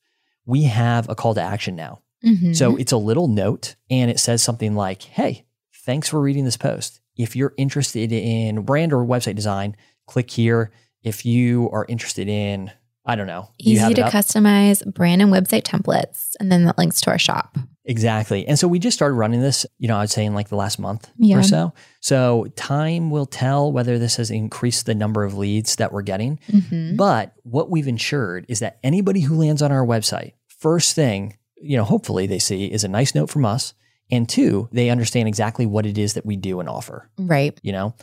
we 0.45 0.65
have 0.65 1.09
a 1.09 1.15
call 1.15 1.35
to 1.35 1.41
action 1.43 1.77
now. 1.77 2.01
Mhm. 2.25 2.57
So 2.57 2.75
it's 2.77 2.91
a 2.91 2.97
little 2.97 3.29
note 3.29 3.77
and 3.89 4.11
it 4.11 4.19
says 4.19 4.43
something 4.43 4.75
like, 4.75 5.03
Hey, 5.03 5.45
thanks 5.87 6.09
for 6.09 6.21
reading 6.21 6.45
this 6.45 6.57
post. 6.57 7.01
If 7.17 7.37
you're 7.37 7.55
interested 7.57 8.11
in 8.13 8.63
brand 8.63 8.93
or 8.93 9.05
website 9.07 9.37
design, 9.37 9.77
click 10.09 10.31
here. 10.33 10.73
If 11.03 11.25
you 11.25 11.69
are 11.73 11.87
interested 11.89 12.29
in, 12.29 12.71
I 13.07 13.15
don't 13.17 13.27
know, 13.27 13.49
do 13.59 13.71
you 13.71 13.79
have 13.79 13.93
easy 13.93 14.03
to 14.03 14.09
customize 14.09 14.85
brand 14.93 15.23
and 15.23 15.33
website 15.33 15.63
templates. 15.63 16.33
And 16.41 16.51
then 16.53 16.65
that 16.65 16.77
links 16.79 17.01
to 17.03 17.11
our 17.11 17.19
shop. 17.19 17.57
Exactly. 17.85 18.47
And 18.47 18.59
so 18.59 18.69
we 18.69 18.79
just 18.79 18.97
started 18.99 19.15
running 19.15 19.41
this, 19.41 19.65
you 19.79 19.89
know, 19.89 19.97
I'd 19.97 20.11
say 20.11 20.27
in 20.27 20.35
like 20.35 20.49
the 20.51 20.57
last 20.57 20.79
month 20.79 21.11
Yeah. 21.17 21.39
or 21.39 21.43
so. 21.43 21.73
So 22.01 22.47
time 22.55 23.11
will 23.11 23.25
tell 23.25 23.73
whether 23.73 23.99
this 23.99 24.17
has 24.17 24.31
increased 24.31 24.85
the 24.85 24.95
number 24.95 25.25
of 25.25 25.39
leads 25.39 25.77
that 25.77 25.91
we're 25.91 26.03
getting. 26.03 26.39
Mhm. 26.51 26.99
But 26.99 27.33
what 27.45 27.71
we've 27.71 27.89
ensured 27.89 28.45
is 28.49 28.59
that 28.59 28.79
anybody 28.83 29.21
who 29.21 29.37
lands 29.37 29.63
on 29.63 29.73
our 29.73 29.87
website, 29.87 30.33
first 30.49 30.95
thing, 30.95 31.39
you 31.57 31.79
know, 31.79 31.85
hopefully 31.85 32.27
they 32.27 32.39
see 32.39 32.67
is 32.67 32.85
a 32.85 32.89
nice 32.89 33.15
note 33.15 33.31
from 33.31 33.47
us. 33.47 33.73
And 34.11 34.29
two, 34.29 34.69
they 34.71 34.91
understand 34.91 35.27
exactly 35.29 35.65
what 35.65 35.87
it 35.87 35.97
is 35.97 36.13
that 36.15 36.27
we 36.27 36.37
do 36.37 36.61
and 36.61 36.69
offer, 36.69 37.09
Right. 37.19 37.59
you 37.63 37.73
know? 37.73 37.95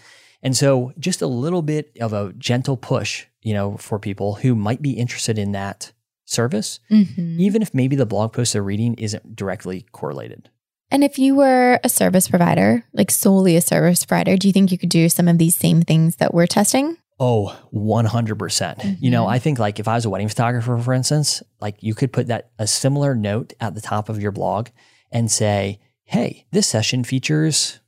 And 0.46 0.56
so 0.56 0.94
just 1.00 1.22
a 1.24 1.28
little 1.28 1.62
bit 1.64 1.98
of 2.00 2.14
a 2.14 2.32
gentle 2.38 2.78
push, 2.78 3.26
you 3.42 3.54
know, 3.54 3.78
for 3.78 3.98
people 4.00 4.36
who 4.36 4.54
might 4.56 4.82
be 4.82 4.92
interested 4.92 5.40
in 5.40 5.52
that 5.54 5.92
service, 6.26 6.80
Mhm. 6.92 7.40
even 7.40 7.62
if 7.64 7.74
maybe 7.74 7.96
the 7.96 8.06
blog 8.06 8.32
post 8.32 8.54
they're 8.54 8.62
reading 8.64 8.94
isn't 8.94 9.36
directly 9.36 9.86
correlated. 9.92 10.50
And 10.92 11.04
if 11.04 11.18
you 11.18 11.36
were 11.36 11.80
a 11.84 11.90
service 11.90 12.28
provider, 12.30 12.86
like 12.94 13.10
solely 13.10 13.56
a 13.56 13.62
service 13.62 14.06
provider, 14.06 14.38
do 14.38 14.48
you 14.48 14.54
think 14.54 14.72
you 14.72 14.78
could 14.78 14.90
do 14.90 15.10
some 15.10 15.28
of 15.28 15.40
these 15.40 15.56
same 15.56 15.82
things 15.82 16.18
that 16.18 16.32
we're 16.34 16.46
testing? 16.48 16.98
Oh, 17.20 17.58
100%. 17.72 18.84
You 19.02 19.10
know, 19.10 19.26
Mhm. 19.26 19.30
I 19.32 19.40
think 19.40 19.58
like 19.58 19.80
if 19.80 19.88
I 19.88 19.96
was 19.96 20.06
a 20.06 20.10
wedding 20.12 20.28
photographer, 20.30 20.78
for 20.78 20.94
instance, 20.94 21.42
like 21.60 21.82
you 21.82 21.96
could 21.96 22.14
put 22.14 22.28
that 22.28 22.52
a 22.60 22.68
similar 22.68 23.16
note 23.16 23.54
at 23.60 23.74
the 23.74 23.82
top 23.82 24.10
of 24.10 24.22
your 24.22 24.32
blog 24.32 24.68
and 25.12 25.32
say, 25.32 25.80
hey, 26.04 26.46
this 26.52 26.68
session 26.68 27.04
features, 27.04 27.80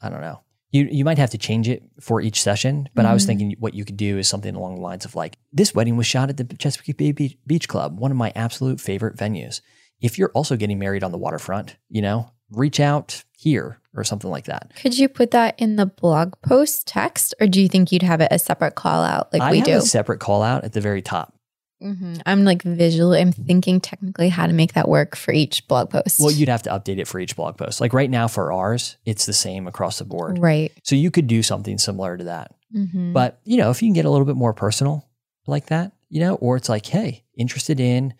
I 0.00 0.08
don't 0.08 0.20
know. 0.22 0.40
You, 0.72 0.88
you 0.90 1.04
might 1.04 1.18
have 1.18 1.30
to 1.30 1.38
change 1.38 1.68
it 1.68 1.82
for 2.00 2.20
each 2.20 2.40
session, 2.42 2.88
but 2.94 3.04
I 3.04 3.12
was 3.12 3.24
Mhm. 3.24 3.26
thinking 3.26 3.56
what 3.58 3.74
you 3.74 3.84
could 3.84 3.96
do 3.96 4.18
is 4.18 4.28
something 4.28 4.54
along 4.54 4.76
the 4.76 4.80
lines 4.82 5.04
of 5.04 5.16
like, 5.16 5.36
this 5.52 5.74
wedding 5.74 5.96
was 5.96 6.06
shot 6.06 6.30
at 6.30 6.36
the 6.36 6.44
Chesapeake 6.44 6.96
Bay 6.96 7.10
Beach- 7.12 7.36
Beach 7.46 7.66
Club, 7.68 7.98
one 7.98 8.10
of 8.12 8.16
my 8.16 8.32
absolute 8.36 8.80
favorite 8.80 9.16
venues. 9.16 9.60
If 10.00 10.16
you're 10.18 10.30
also 10.32 10.56
getting 10.56 10.78
married 10.78 11.02
on 11.02 11.10
the 11.12 11.18
waterfront, 11.18 11.76
you 11.88 12.00
know, 12.02 12.30
reach 12.50 12.78
out 12.80 13.24
here 13.36 13.80
or 13.94 14.04
something 14.04 14.30
like 14.30 14.44
that. 14.44 14.72
Could 14.80 14.96
you 14.96 15.08
put 15.08 15.32
that 15.32 15.54
in 15.58 15.74
the 15.76 15.86
blog 15.86 16.34
post 16.42 16.86
text, 16.86 17.34
or 17.40 17.46
do 17.48 17.60
you 17.60 17.68
think 17.68 17.90
you'd 17.90 18.02
have 18.02 18.20
it 18.20 18.28
a 18.30 18.38
separate 18.38 18.76
call 18.76 19.02
out 19.02 19.32
like 19.32 19.42
I 19.42 19.50
we 19.50 19.58
have 19.58 19.66
do? 19.66 19.76
a 19.76 19.80
separate 19.80 20.20
call 20.20 20.42
out 20.42 20.62
at 20.64 20.72
the 20.72 20.80
very 20.80 21.02
top. 21.02 21.34
Mhm. 21.82 22.20
I'm 22.26 22.44
like 22.44 22.62
visually, 22.62 23.20
I'm 23.20 23.32
thinking 23.32 23.80
technically 23.80 24.28
how 24.28 24.46
to 24.46 24.52
make 24.52 24.74
that 24.74 24.88
work 24.88 25.16
for 25.16 25.32
each 25.32 25.66
blog 25.68 25.90
post. 25.90 26.20
Well, 26.20 26.30
you'd 26.30 26.48
have 26.48 26.62
to 26.64 26.70
update 26.70 26.98
it 26.98 27.08
for 27.08 27.18
each 27.20 27.36
blog 27.36 27.56
post. 27.56 27.80
Like 27.80 27.92
right 27.94 28.10
now 28.10 28.28
for 28.28 28.52
ours, 28.52 28.96
it's 29.06 29.26
the 29.26 29.32
same 29.32 29.66
across 29.66 29.98
the 29.98 30.04
board. 30.04 30.38
right. 30.38 30.72
So 30.84 30.94
you 30.96 31.10
could 31.10 31.26
do 31.26 31.42
something 31.42 31.78
similar 31.78 32.16
to 32.16 32.24
that. 32.24 32.54
Mhm. 32.76 33.12
But, 33.12 33.40
you 33.44 33.56
know, 33.56 33.70
if 33.70 33.82
you 33.82 33.86
can 33.88 33.94
get 33.94 34.04
a 34.04 34.10
little 34.10 34.26
bit 34.26 34.36
more 34.36 34.52
personal 34.52 35.08
like 35.46 35.66
that, 35.66 35.92
you 36.08 36.20
know, 36.20 36.34
or 36.36 36.56
it's 36.56 36.68
like, 36.68 36.86
hey, 36.86 37.24
interested 37.36 37.80
in 37.80 38.14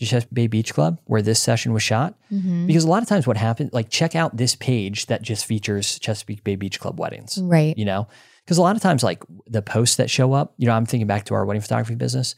the 0.00 0.06
Chesapeake 0.06 0.34
Bay 0.34 0.46
Beach 0.48 0.74
Club 0.74 0.98
where 1.04 1.22
this 1.22 1.38
session 1.40 1.72
was 1.72 1.82
shot? 1.82 2.14
Mhm. 2.32 2.66
Because 2.66 2.84
a 2.84 2.88
lot 2.88 3.02
of 3.02 3.08
times 3.08 3.26
what 3.26 3.36
happens, 3.36 3.72
like 3.72 3.90
check 3.90 4.16
out 4.16 4.36
this 4.36 4.56
page 4.56 5.06
that 5.06 5.22
just 5.22 5.46
features 5.46 5.98
Chesapeake 6.00 6.42
Bay 6.42 6.56
Beach 6.56 6.80
Club 6.80 6.98
weddings, 6.98 7.38
Right. 7.40 7.78
you 7.78 7.84
know? 7.84 8.08
Because 8.44 8.58
a 8.58 8.62
lot 8.62 8.76
of 8.76 8.82
times, 8.82 9.02
like 9.02 9.22
the 9.46 9.62
posts 9.62 9.96
that 9.96 10.10
show 10.10 10.32
up, 10.34 10.52
you 10.58 10.66
know, 10.66 10.74
I'm 10.74 10.84
thinking 10.84 11.06
back 11.06 11.24
to 11.26 11.34
our 11.34 11.46
wedding 11.46 11.62
photography 11.62 11.94
business, 11.94 12.34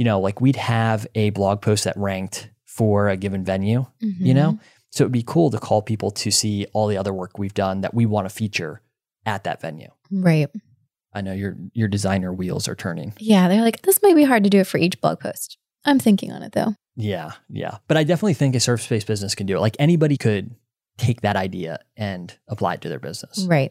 you 0.00 0.04
know, 0.04 0.18
like 0.18 0.40
we'd 0.40 0.56
have 0.56 1.06
a 1.14 1.28
blog 1.28 1.60
post 1.60 1.84
that 1.84 1.94
ranked 1.94 2.48
for 2.64 3.10
a 3.10 3.18
given 3.18 3.44
venue, 3.44 3.84
you 4.00 4.32
Mhm. 4.32 4.34
know? 4.34 4.58
So 4.90 5.04
it'd 5.04 5.12
be 5.12 5.22
cool 5.22 5.50
to 5.50 5.58
call 5.58 5.82
people 5.82 6.10
to 6.12 6.30
see 6.30 6.64
all 6.72 6.86
the 6.86 6.96
other 6.96 7.12
work 7.12 7.38
we've 7.38 7.52
done 7.52 7.82
that 7.82 7.92
we 7.92 8.06
want 8.06 8.24
to 8.26 8.34
feature 8.34 8.80
at 9.26 9.44
that 9.44 9.60
venue. 9.60 9.90
Right. 10.10 10.48
I 11.12 11.20
know 11.20 11.34
your 11.34 11.58
your 11.74 11.86
designer 11.88 12.32
wheels 12.32 12.66
are 12.66 12.74
turning. 12.74 13.12
Yeah. 13.18 13.46
They're 13.48 13.60
like, 13.60 13.82
this 13.82 14.00
might 14.02 14.16
be 14.16 14.24
hard 14.24 14.42
to 14.44 14.48
do 14.50 14.60
it 14.60 14.66
for 14.66 14.78
each 14.78 14.98
blog 15.02 15.20
post. 15.20 15.58
I'm 15.84 15.98
thinking 15.98 16.32
on 16.32 16.42
it 16.42 16.52
though. 16.52 16.74
Yeah, 16.96 17.32
yeah. 17.50 17.76
But 17.86 17.98
I 17.98 18.04
definitely 18.04 18.34
think 18.34 18.54
a 18.54 18.60
surface 18.60 18.86
based 18.88 19.06
business 19.06 19.34
can 19.34 19.46
do 19.46 19.56
it. 19.58 19.60
Like 19.60 19.76
anybody 19.78 20.16
could 20.16 20.54
take 20.96 21.20
that 21.20 21.36
idea 21.36 21.80
and 21.94 22.34
apply 22.48 22.74
it 22.74 22.80
to 22.80 22.88
their 22.88 22.98
business. 22.98 23.44
Right. 23.46 23.70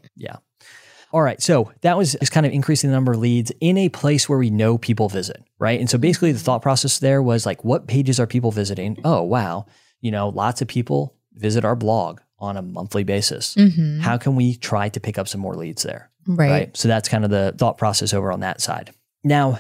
All 1.12 1.22
right. 1.22 1.42
So 1.42 1.72
that 1.82 1.98
was 1.98 2.16
just 2.20 2.32
kind 2.32 2.46
of 2.46 2.52
increasing 2.52 2.90
the 2.90 2.96
number 2.96 3.14
of 3.14 3.20
leads 3.20 3.52
in 3.60 3.78
a 3.78 3.90
place 3.90 4.30
where 4.30 4.38
we 4.38 4.50
know 4.50 4.78
people 4.78 5.10
visit, 5.10 5.44
right? 5.58 5.80
And 5.80 5.90
so 5.90 5.98
basically 5.98 6.32
the 6.32 6.40
thought 6.40 6.62
process 6.62 7.00
there 7.00 7.22
was 7.22 7.46
like, 7.46 7.64
what 7.64 7.88
pages 7.88 8.20
are 8.20 8.28
people 8.28 8.52
visiting? 8.52 9.00
Oh, 9.04 9.24
wow. 9.24 9.66
You 10.02 10.12
know, 10.12 10.30
lots 10.30 10.62
of 10.62 10.68
people 10.68 11.16
visit 11.34 11.66
our 11.66 11.76
blog 11.76 12.20
on 12.38 12.58
a 12.58 12.62
monthly 12.62 13.04
basis. 13.04 13.56
hmm 13.56 14.00
How 14.00 14.18
can 14.18 14.36
we 14.36 14.56
try 14.56 14.90
to 14.90 15.00
pick 15.00 15.18
up 15.18 15.28
some 15.28 15.42
more 15.42 15.56
leads 15.56 15.84
there? 15.84 16.12
Right. 16.28 16.76
So 16.78 16.88
that's 16.88 17.10
kind 17.10 17.26
of 17.26 17.32
the 17.32 17.56
thought 17.58 17.78
process 17.78 18.14
over 18.14 18.32
on 18.32 18.42
that 18.42 18.62
side. 18.62 18.92
Now, 19.24 19.60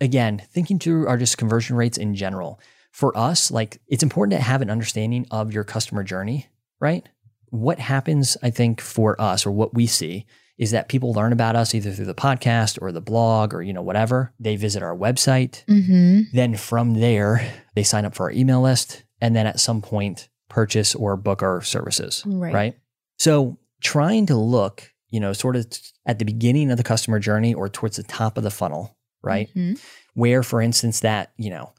again, 0.00 0.42
thinking 0.50 0.78
through 0.78 1.08
our 1.08 1.18
just 1.18 1.36
conversion 1.36 1.76
rates 1.76 1.98
in 1.98 2.14
general, 2.14 2.58
for 2.90 3.16
us, 3.16 3.50
like 3.50 3.78
it's 3.88 4.02
important 4.02 4.38
to 4.38 4.42
have 4.42 4.62
an 4.62 4.70
understanding 4.70 5.26
of 5.30 5.52
your 5.52 5.64
customer 5.64 6.02
journey, 6.02 6.46
right? 6.80 7.06
What 7.50 7.78
happens, 7.78 8.38
I 8.42 8.48
think, 8.50 8.80
for 8.80 9.20
us 9.20 9.44
or 9.44 9.50
what 9.50 9.74
we 9.74 9.86
see 9.86 10.24
is 10.58 10.70
that 10.70 10.88
people 10.88 11.12
learn 11.12 11.32
about 11.32 11.54
us 11.56 11.74
either 11.74 11.92
through 11.92 12.06
the 12.06 12.14
podcast 12.14 12.78
or 12.80 12.90
the 12.92 13.00
blog 13.00 13.52
or, 13.52 13.62
you 13.62 13.72
know, 13.72 13.82
whatever. 13.82 14.32
They 14.40 14.56
visit 14.56 14.82
our 14.82 14.96
website. 14.96 15.64
hmm 15.68 16.22
Then 16.32 16.56
from 16.56 16.94
there, 17.00 17.46
they 17.74 17.82
sign 17.82 18.04
up 18.06 18.14
for 18.14 18.24
our 18.24 18.30
email 18.32 18.62
list 18.62 19.04
and 19.20 19.36
then 19.36 19.46
at 19.46 19.60
some 19.60 19.82
point 19.82 20.28
purchase 20.48 20.94
or 20.94 21.16
book 21.16 21.42
our 21.42 21.60
services 21.60 22.22
Right. 22.24 22.54
right? 22.54 22.78
So 23.18 23.58
trying 23.82 24.26
to 24.26 24.36
look, 24.36 24.90
you 25.10 25.20
know, 25.20 25.32
sort 25.32 25.56
of 25.56 25.66
at 26.06 26.18
the 26.18 26.24
beginning 26.24 26.70
of 26.70 26.76
the 26.78 26.82
customer 26.84 27.18
journey 27.18 27.52
or 27.52 27.68
towards 27.68 27.96
the 27.96 28.02
top 28.02 28.38
of 28.38 28.42
the 28.44 28.50
funnel, 28.50 28.96
right? 29.22 29.48
Mhm. 29.54 29.78
Where, 30.14 30.42
for 30.42 30.62
instance, 30.62 31.00
that, 31.00 31.32
you 31.36 31.50
know, 31.50 31.72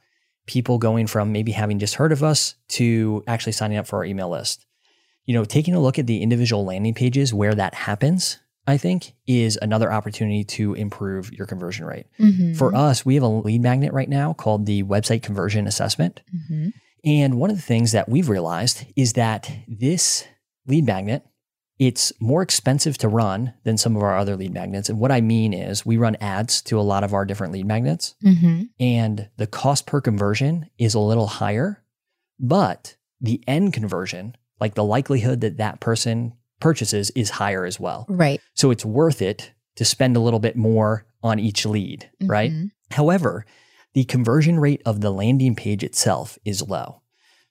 people 0.45 0.77
going 0.77 1.07
from 1.07 1.31
maybe 1.31 1.51
having 1.51 1.79
just 1.79 1.95
heard 1.95 2.11
of 2.11 2.23
us 2.23 2.55
to 2.69 3.23
actually 3.27 3.51
signing 3.53 3.77
up 3.77 3.87
for 3.87 3.97
our 3.97 4.05
email 4.05 4.29
list. 4.29 4.65
You 5.25 5.33
know, 5.33 5.43
taking 5.43 5.73
a 5.73 5.79
look 5.79 5.97
at 5.99 6.07
the 6.07 6.21
individual 6.21 6.63
landing 6.63 6.93
pages 6.93 7.33
where 7.33 7.53
that 7.55 7.73
happens, 7.73 8.37
I 8.67 8.77
think, 8.77 9.13
is 9.25 9.57
another 9.61 9.91
opportunity 9.91 10.43
to 10.43 10.73
improve 10.73 11.31
your 11.31 11.47
conversion 11.47 11.85
rate. 11.85 12.07
Mhm. 12.19 12.55
For 12.57 12.75
us, 12.75 13.05
we 13.05 13.15
have 13.15 13.23
a 13.23 13.27
lead 13.27 13.61
magnet 13.61 13.93
right 13.93 14.09
now 14.09 14.33
called 14.33 14.65
the 14.65 14.83
website 14.83 15.23
conversion 15.23 15.65
assessment. 15.67 16.21
Mhm. 16.51 16.73
And 17.05 17.39
one 17.39 17.49
of 17.49 17.55
the 17.55 17.61
things 17.61 17.93
that 17.93 18.09
we've 18.09 18.27
realized 18.27 18.85
is 18.97 19.13
that 19.13 19.49
this 19.67 20.25
lead 20.67 20.85
magnet, 20.85 21.23
it's 21.79 22.11
more 22.19 22.41
expensive 22.41 22.97
to 22.97 23.07
run 23.07 23.53
than 23.63 23.77
some 23.77 23.95
of 23.95 24.03
our 24.03 24.17
other 24.17 24.35
lead 24.35 24.53
magnets. 24.53 24.89
And 24.89 24.99
what 24.99 25.11
I 25.11 25.21
mean 25.21 25.53
is 25.53 25.85
we 25.85 25.95
run 25.95 26.17
ads 26.19 26.61
to 26.63 26.77
a 26.79 26.81
lot 26.81 27.03
of 27.05 27.13
our 27.13 27.23
different 27.23 27.53
lead 27.53 27.67
magnets 27.67 28.15
Mhm. 28.23 28.69
and 28.79 29.29
the 29.37 29.47
cost 29.47 29.85
per 29.85 30.01
conversion 30.01 30.69
is 30.77 30.93
a 30.93 30.99
little 30.99 31.27
higher, 31.27 31.83
but 32.39 32.97
the 33.21 33.41
end 33.47 33.73
conversion, 33.73 34.35
like 34.59 34.73
the 34.75 34.83
likelihood 34.83 35.39
that 35.41 35.57
that 35.57 35.79
person 35.79 36.33
purchases 36.59 37.09
is 37.11 37.29
higher 37.31 37.65
as 37.65 37.79
well. 37.79 38.05
Right. 38.09 38.39
So 38.53 38.71
it's 38.71 38.85
worth 38.85 39.21
it 39.21 39.51
to 39.75 39.85
spend 39.85 40.15
a 40.15 40.19
little 40.19 40.39
bit 40.39 40.55
more 40.55 41.05
on 41.23 41.39
each 41.39 41.65
lead, 41.65 42.09
right? 42.21 42.51
Mhm. 42.51 42.71
However, 42.91 43.45
the 43.93 44.03
conversion 44.05 44.59
rate 44.59 44.81
of 44.85 45.01
the 45.01 45.11
landing 45.11 45.55
page 45.55 45.83
itself 45.83 46.37
is 46.45 46.67
low. 46.67 47.01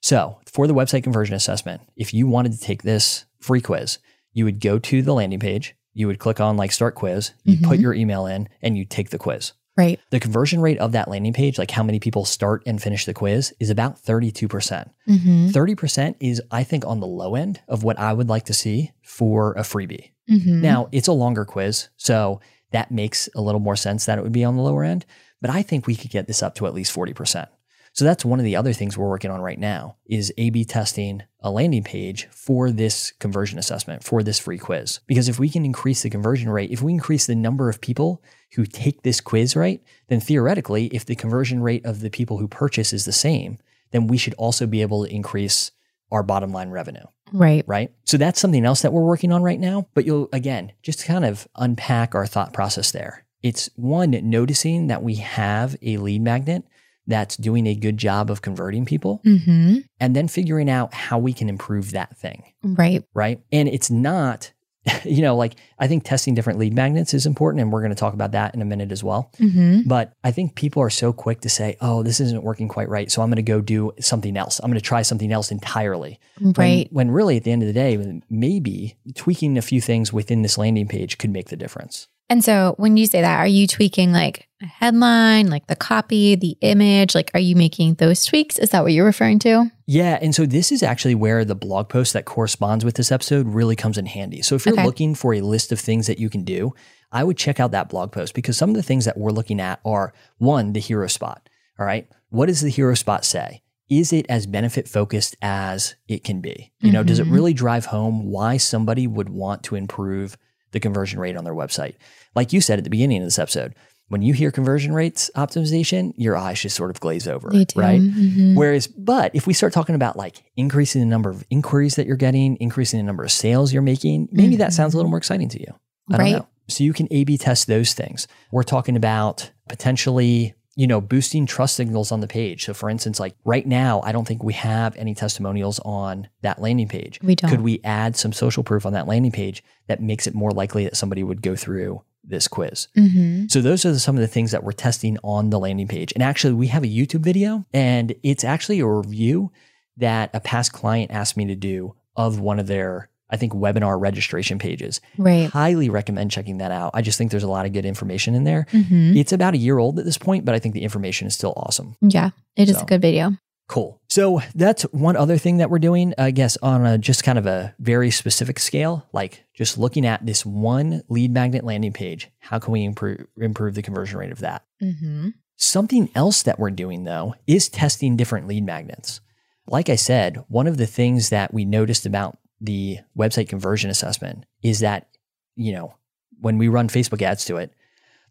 So, 0.01 0.39
for 0.45 0.67
the 0.67 0.73
website 0.73 1.03
conversion 1.03 1.35
assessment, 1.35 1.81
if 1.95 2.13
you 2.13 2.27
wanted 2.27 2.53
to 2.53 2.59
take 2.59 2.83
this 2.83 3.25
free 3.39 3.61
quiz, 3.61 3.97
you 4.33 4.45
would 4.45 4.59
go 4.61 4.77
to 4.79 5.01
the 5.01 5.13
landing 5.13 5.39
page, 5.39 5.75
you 5.93 6.07
would 6.07 6.19
click 6.19 6.39
on 6.39 6.55
like 6.57 6.71
start 6.71 6.95
quiz, 6.95 7.31
you 7.43 7.57
put 7.57 7.79
Mhm. 7.79 7.81
your 7.81 7.93
email 7.93 8.25
in, 8.27 8.47
and 8.61 8.77
you 8.77 8.85
take 8.85 9.09
the 9.09 9.17
quiz. 9.17 9.53
Right. 9.77 9.99
The 10.09 10.19
conversion 10.19 10.59
rate 10.59 10.79
of 10.79 10.93
that 10.93 11.07
landing 11.07 11.33
page, 11.33 11.57
like 11.57 11.71
how 11.71 11.83
many 11.83 11.99
people 11.99 12.25
start 12.25 12.63
and 12.65 12.81
finish 12.81 13.05
the 13.05 13.13
quiz, 13.13 13.53
is 13.59 13.69
about 13.69 14.01
32%. 14.03 14.89
hmm 15.05 15.47
30% 15.47 16.15
is, 16.19 16.41
I 16.51 16.63
think, 16.63 16.85
on 16.85 16.99
the 16.99 17.07
low 17.07 17.35
end 17.35 17.61
of 17.67 17.83
what 17.83 17.99
I 17.99 18.11
would 18.11 18.27
like 18.27 18.45
to 18.45 18.53
see 18.53 18.91
for 19.03 19.53
a 19.53 19.61
freebie. 19.61 20.11
hmm 20.27 20.61
Now, 20.61 20.89
it's 20.91 21.07
a 21.07 21.13
longer 21.13 21.45
quiz, 21.45 21.89
so 21.97 22.41
that 22.71 22.91
makes 22.91 23.29
a 23.35 23.41
little 23.41 23.61
more 23.61 23.75
sense 23.75 24.05
that 24.05 24.17
it 24.17 24.23
would 24.23 24.31
be 24.31 24.43
on 24.43 24.55
the 24.57 24.63
lower 24.63 24.83
end, 24.83 25.05
but 25.41 25.51
I 25.51 25.61
think 25.61 25.85
we 25.85 25.95
could 25.95 26.11
get 26.11 26.27
this 26.27 26.41
up 26.43 26.55
to 26.55 26.67
at 26.67 26.73
least 26.73 26.93
40%. 26.95 27.47
So 27.93 28.05
that's 28.05 28.23
one 28.25 28.37
of 28.39 28.45
the 28.45 28.55
other 28.55 28.73
things 28.73 28.95
we're 28.95 29.09
working 29.09 29.31
on 29.31 29.41
right 29.41 29.57
now 29.57 29.95
is 30.05 30.31
A/B 30.37 30.65
testing 30.65 31.23
a 31.39 31.49
landing 31.49 31.83
page 31.83 32.27
for 32.29 32.69
this 32.71 33.11
conversion 33.19 33.57
assessment, 33.57 34.03
for 34.03 34.21
this 34.21 34.37
free 34.37 34.59
quiz. 34.59 34.99
Because 35.07 35.27
if 35.29 35.39
we 35.39 35.49
can 35.49 35.65
increase 35.65 36.03
the 36.03 36.09
conversion 36.11 36.49
rate, 36.49 36.69
if 36.69 36.81
we 36.81 36.91
increase 36.91 37.25
the 37.25 37.35
number 37.35 37.69
of 37.69 37.81
people 37.81 38.21
who 38.55 38.65
take 38.65 39.01
this 39.03 39.21
quiz 39.21 39.55
right, 39.55 39.81
then 40.07 40.19
theoretically, 40.19 40.87
if 40.87 41.05
the 41.05 41.15
conversion 41.15 41.61
rate 41.61 41.85
of 41.85 41.99
the 42.01 42.09
people 42.09 42.37
who 42.37 42.47
purchase 42.47 42.93
is 42.93 43.05
the 43.05 43.11
same, 43.11 43.57
then 43.91 44.07
we 44.07 44.17
should 44.17 44.33
also 44.35 44.65
be 44.65 44.81
able 44.81 45.05
to 45.05 45.13
increase 45.13 45.71
our 46.11 46.23
bottom 46.23 46.51
line 46.51 46.69
revenue 46.69 47.03
Right. 47.33 47.65
right? 47.67 47.91
So 48.05 48.15
that's 48.17 48.39
something 48.39 48.63
else 48.63 48.81
that 48.83 48.93
we're 48.93 49.01
working 49.05 49.33
on 49.33 49.43
right 49.43 49.59
now. 49.59 49.87
But 49.93 50.05
you'll, 50.05 50.29
again, 50.31 50.71
just 50.81 51.03
kind 51.05 51.25
of 51.25 51.45
unpack 51.57 52.15
our 52.15 52.25
thought 52.25 52.53
process 52.53 52.91
there. 52.91 53.25
It's 53.43 53.69
one, 53.75 54.11
noticing 54.11 54.87
that 54.87 55.03
we 55.03 55.15
have 55.15 55.75
a 55.81 55.97
lead 55.97 56.21
magnet 56.21 56.63
that's 57.05 57.35
doing 57.35 57.67
a 57.67 57.75
good 57.75 57.97
job 57.97 58.29
of 58.31 58.41
converting 58.41 58.85
people, 58.85 59.19
hmm 59.23 59.79
and 59.99 60.15
then 60.15 60.27
figuring 60.27 60.69
out 60.69 60.93
how 60.93 61.17
we 61.17 61.33
can 61.33 61.49
improve 61.49 61.91
that 61.91 62.15
thing, 62.17 62.43
Right. 62.63 63.03
right? 63.13 63.41
And 63.51 63.67
it's 63.67 63.89
not, 63.91 64.51
you 65.03 65.21
know, 65.21 65.35
like 65.35 65.55
I 65.79 65.87
think 65.87 66.03
testing 66.03 66.33
different 66.35 66.59
lead 66.59 66.73
magnets 66.73 67.13
is 67.13 67.25
important, 67.25 67.61
and 67.61 67.71
we're 67.71 67.81
going 67.81 67.91
to 67.91 67.95
talk 67.95 68.13
about 68.13 68.31
that 68.31 68.53
in 68.55 68.61
a 68.61 68.65
minute 68.65 68.91
as 68.91 69.03
well. 69.03 69.31
hmm 69.37 69.81
But 69.85 70.13
I 70.23 70.31
think 70.31 70.55
people 70.55 70.81
are 70.81 70.89
so 70.89 71.11
quick 71.13 71.41
to 71.41 71.49
say, 71.49 71.77
oh, 71.81 72.03
this 72.03 72.19
isn't 72.19 72.43
working 72.43 72.67
quite 72.67 72.89
right. 72.89 73.11
So 73.11 73.21
I'm 73.21 73.29
going 73.29 73.35
to 73.37 73.41
go 73.41 73.61
do 73.61 73.91
something 73.99 74.37
else. 74.37 74.59
I'm 74.59 74.69
going 74.69 74.79
to 74.79 74.85
try 74.85 75.01
something 75.01 75.31
else 75.31 75.51
entirely. 75.51 76.19
When- 76.39 76.53
Right. 76.53 76.87
When, 76.91 77.11
really, 77.11 77.37
at 77.37 77.43
the 77.43 77.51
end 77.51 77.63
of 77.63 77.67
the 77.67 77.73
day, 77.73 78.21
maybe 78.29 78.97
tweaking 79.15 79.57
a 79.57 79.61
few 79.61 79.81
things 79.81 80.11
within 80.13 80.41
this 80.41 80.57
landing 80.57 80.87
page 80.87 81.17
could 81.17 81.29
make 81.31 81.49
the 81.49 81.57
difference. 81.57 82.07
And 82.29 82.43
so 82.43 82.75
when 82.77 82.97
you 82.97 83.05
say 83.05 83.21
that, 83.21 83.39
are 83.39 83.47
you 83.47 83.67
tweaking 83.67 84.11
like 84.11 84.47
a 84.61 84.65
headline, 84.65 85.49
like 85.49 85.67
the 85.67 85.75
copy, 85.75 86.35
the 86.35 86.57
image? 86.61 87.15
Like, 87.15 87.31
are 87.33 87.39
you 87.39 87.55
making 87.55 87.95
those 87.95 88.25
tweaks? 88.25 88.57
Is 88.59 88.71
that 88.71 88.83
what 88.83 88.91
you're 88.91 89.05
referring 89.05 89.39
to? 89.39 89.71
Yeah. 89.85 90.19
And 90.21 90.35
so 90.35 90.45
this 90.45 90.71
is 90.71 90.83
actually 90.83 91.15
where 91.15 91.45
the 91.45 91.55
blog 91.55 91.87
post 91.89 92.13
that 92.13 92.25
corresponds 92.25 92.83
with 92.83 92.95
this 92.95 93.11
episode 93.11 93.47
really 93.47 93.75
comes 93.77 93.97
in 93.97 94.07
handy. 94.07 94.41
So 94.41 94.55
if 94.55 94.65
you're 94.65 94.73
Okay. 94.75 94.83
looking 94.85 95.15
for 95.15 95.33
a 95.33 95.41
list 95.41 95.71
of 95.71 95.79
things 95.79 96.07
that 96.07 96.19
you 96.19 96.29
can 96.29 96.43
do, 96.43 96.73
I 97.11 97.23
would 97.23 97.37
check 97.37 97.59
out 97.61 97.71
that 97.71 97.87
blog 97.87 98.11
post 98.11 98.33
because 98.33 98.57
some 98.57 98.69
of 98.71 98.75
the 98.75 98.83
things 98.83 99.05
that 99.05 99.17
we're 99.17 99.31
looking 99.31 99.61
at 99.61 99.79
are 99.85 100.13
one, 100.37 100.73
the 100.73 100.81
hero 100.81 101.07
spot. 101.07 101.47
All 101.79 101.85
right. 101.85 102.07
What 102.29 102.47
does 102.47 102.59
the 102.59 102.69
hero 102.69 102.95
spot 102.95 103.23
say? 103.23 103.61
Is 103.89 104.11
it 104.11 104.25
as 104.27 104.47
benefit 104.47 104.89
focused 104.89 105.37
as 105.41 105.95
it 106.09 106.25
can 106.25 106.41
be? 106.41 106.73
You 106.81 106.91
know, 106.91 107.03
does 107.03 107.19
it 107.19 107.27
Mhm. 107.27 107.31
really 107.31 107.53
drive 107.53 107.85
home 107.85 108.25
why 108.25 108.57
somebody 108.57 109.07
would 109.07 109.29
want 109.29 109.63
to 109.63 109.75
improve 109.75 110.37
the 110.77 110.81
conversion 110.81 111.19
rate 111.19 111.35
on 111.35 111.43
their 111.43 111.53
website? 111.55 111.95
Like 112.35 112.53
you 112.53 112.61
said 112.61 112.77
at 112.77 112.83
the 112.83 112.89
beginning 112.89 113.17
of 113.21 113.25
this 113.25 113.39
episode, 113.39 113.73
when 114.09 114.21
you 114.21 114.33
hear 114.33 114.51
conversion 114.51 114.93
rates 114.93 115.29
optimization, 115.35 116.13
your 116.15 116.37
eyes 116.37 116.61
just 116.61 116.75
sort 116.77 116.91
of 116.91 116.99
glaze 117.01 117.27
over, 117.27 117.49
right? 117.49 118.01
Mhm. 118.01 118.55
Whereas, 118.55 118.87
but 118.87 119.31
if 119.35 119.45
we 119.47 119.53
start 119.53 119.73
talking 119.73 119.95
about 119.95 120.15
like 120.15 120.43
increasing 120.55 121.01
the 121.01 121.07
number 121.07 121.29
of 121.29 121.43
inquiries 121.49 121.95
that 121.95 122.07
you're 122.07 122.15
getting, 122.15 122.55
increasing 122.61 122.99
the 122.99 123.03
number 123.03 123.23
of 123.23 123.31
sales 123.31 123.73
you're 123.73 123.81
making, 123.81 124.29
maybe 124.31 124.55
that 124.57 124.71
sounds 124.71 124.93
a 124.93 124.97
little 124.97 125.09
more 125.09 125.17
exciting 125.17 125.49
to 125.49 125.59
you. 125.59 125.73
I 126.11 126.17
Right. 126.17 126.23
don't 126.31 126.39
know. 126.39 126.47
So 126.69 126.83
you 126.85 126.93
can 126.93 127.07
A 127.11 127.23
B 127.25 127.37
test 127.37 127.67
those 127.67 127.93
things. 127.93 128.27
We're 128.51 128.63
talking 128.63 128.95
about 128.95 129.51
potentially, 129.67 130.53
you 130.77 130.85
know, 130.85 131.01
boosting 131.01 131.47
trust 131.47 131.75
signals 131.75 132.11
on 132.11 132.21
the 132.21 132.27
page. 132.27 132.65
So 132.65 132.73
for 132.73 132.87
instance, 132.87 133.19
like 133.19 133.35
right 133.43 133.65
now, 133.65 133.99
I 134.03 134.11
don't 134.11 134.27
think 134.27 134.43
we 134.43 134.53
have 134.53 134.95
any 134.95 135.15
testimonials 135.15 135.79
on 135.79 136.29
that 136.43 136.61
landing 136.61 136.87
page. 136.87 137.19
We 137.23 137.33
don't. 137.33 137.49
Could 137.49 137.61
we 137.61 137.81
add 137.83 138.15
some 138.15 138.31
social 138.31 138.63
proof 138.63 138.85
on 138.85 138.93
that 138.93 139.07
landing 139.07 139.31
page 139.31 139.63
that 139.87 140.03
makes 140.03 140.27
it 140.27 140.35
more 140.35 140.51
likely 140.51 140.83
that 140.83 140.95
somebody 140.95 141.23
would 141.23 141.41
go 141.41 141.55
through 141.55 142.03
this 142.23 142.47
quiz? 142.47 142.89
hmm 142.93 143.47
So 143.47 143.59
those 143.59 143.85
are 143.85 143.97
some 143.97 144.15
of 144.15 144.21
the 144.21 144.27
things 144.27 144.51
that 144.51 144.63
we're 144.63 144.71
testing 144.71 145.17
on 145.23 145.49
the 145.49 145.57
landing 145.57 145.87
page. 145.87 146.13
And 146.13 146.21
actually, 146.21 146.53
we 146.53 146.67
have 146.67 146.83
a 146.83 146.87
YouTube 146.87 147.21
video, 147.21 147.65
and 147.73 148.13
it's 148.21 148.43
actually 148.43 148.79
a 148.79 148.87
review 148.87 149.51
that 149.97 150.29
a 150.35 150.39
past 150.39 150.73
client 150.73 151.09
asked 151.09 151.35
me 151.35 151.45
to 151.47 151.55
do 151.55 151.95
of 152.15 152.39
one 152.39 152.59
of 152.59 152.67
their 152.67 153.09
I 153.29 153.37
think 153.37 153.53
webinar 153.53 153.99
registration 153.99 154.57
pages. 154.59 155.01
Right. 155.17 155.49
Highly 155.49 155.89
recommend 155.89 156.31
checking 156.31 156.57
that 156.59 156.71
out. 156.71 156.91
I 156.93 157.01
just 157.01 157.17
think 157.17 157.31
there's 157.31 157.43
a 157.43 157.49
lot 157.49 157.65
of 157.65 157.73
good 157.73 157.85
information 157.85 158.35
in 158.35 158.43
there. 158.45 158.65
hmm 158.71 159.15
It's 159.17 159.33
about 159.33 159.53
a 159.53 159.57
year 159.57 159.77
old 159.77 159.99
at 159.99 160.05
this 160.05 160.17
point, 160.17 160.45
but 160.45 160.55
I 160.55 160.59
think 160.59 160.73
the 160.73 160.83
information 160.83 161.27
is 161.27 161.33
still 161.33 161.53
awesome. 161.57 161.95
Yeah. 162.01 162.29
It 162.55 162.69
is 162.69 162.77
So. 162.77 162.83
a 162.83 162.85
good 162.85 163.01
video. 163.01 163.37
Cool. 163.67 163.99
So 164.07 164.41
that's 164.55 164.83
one 164.93 165.17
other 165.17 165.37
thing 165.37 165.57
that 165.57 165.69
we're 165.69 165.79
doing, 165.79 166.13
I 166.17 166.31
guess, 166.31 166.55
on 166.61 166.85
a 166.85 166.97
just 166.97 167.25
kind 167.25 167.37
of 167.37 167.45
a 167.45 167.75
very 167.79 168.11
specific 168.11 168.59
scale, 168.59 169.05
like 169.11 169.43
just 169.53 169.77
looking 169.77 170.05
at 170.05 170.25
this 170.25 170.45
one 170.45 171.03
lead 171.09 171.31
magnet 171.33 171.65
landing 171.65 171.91
page. 171.91 172.29
How 172.39 172.59
can 172.59 172.71
we 172.71 172.85
improve, 172.85 173.27
improve 173.37 173.75
the 173.75 173.81
conversion 173.81 174.19
rate 174.19 174.31
of 174.31 174.39
that? 174.39 174.63
Mm-hmm. 174.81 175.29
Something 175.57 176.09
else 176.15 176.43
that 176.43 176.59
we're 176.59 176.69
doing 176.71 177.03
though 177.03 177.35
is 177.45 177.67
testing 177.67 178.15
different 178.15 178.47
lead 178.47 178.63
magnets. 178.65 179.19
Like 179.67 179.89
I 179.89 179.95
said, 179.95 180.45
one 180.47 180.67
of 180.67 180.77
the 180.77 180.85
things 180.85 181.29
that 181.29 181.53
we 181.53 181.65
noticed 181.65 182.05
about 182.05 182.37
the 182.61 182.97
website 183.17 183.49
conversion 183.49 183.89
assessment 183.89 184.45
is 184.63 184.79
that, 184.79 185.07
you 185.55 185.71
know, 185.73 185.93
when 186.39 186.57
we 186.57 186.67
run 186.67 186.87
Facebook 186.87 187.21
ads 187.21 187.45
to 187.45 187.57
it, 187.57 187.73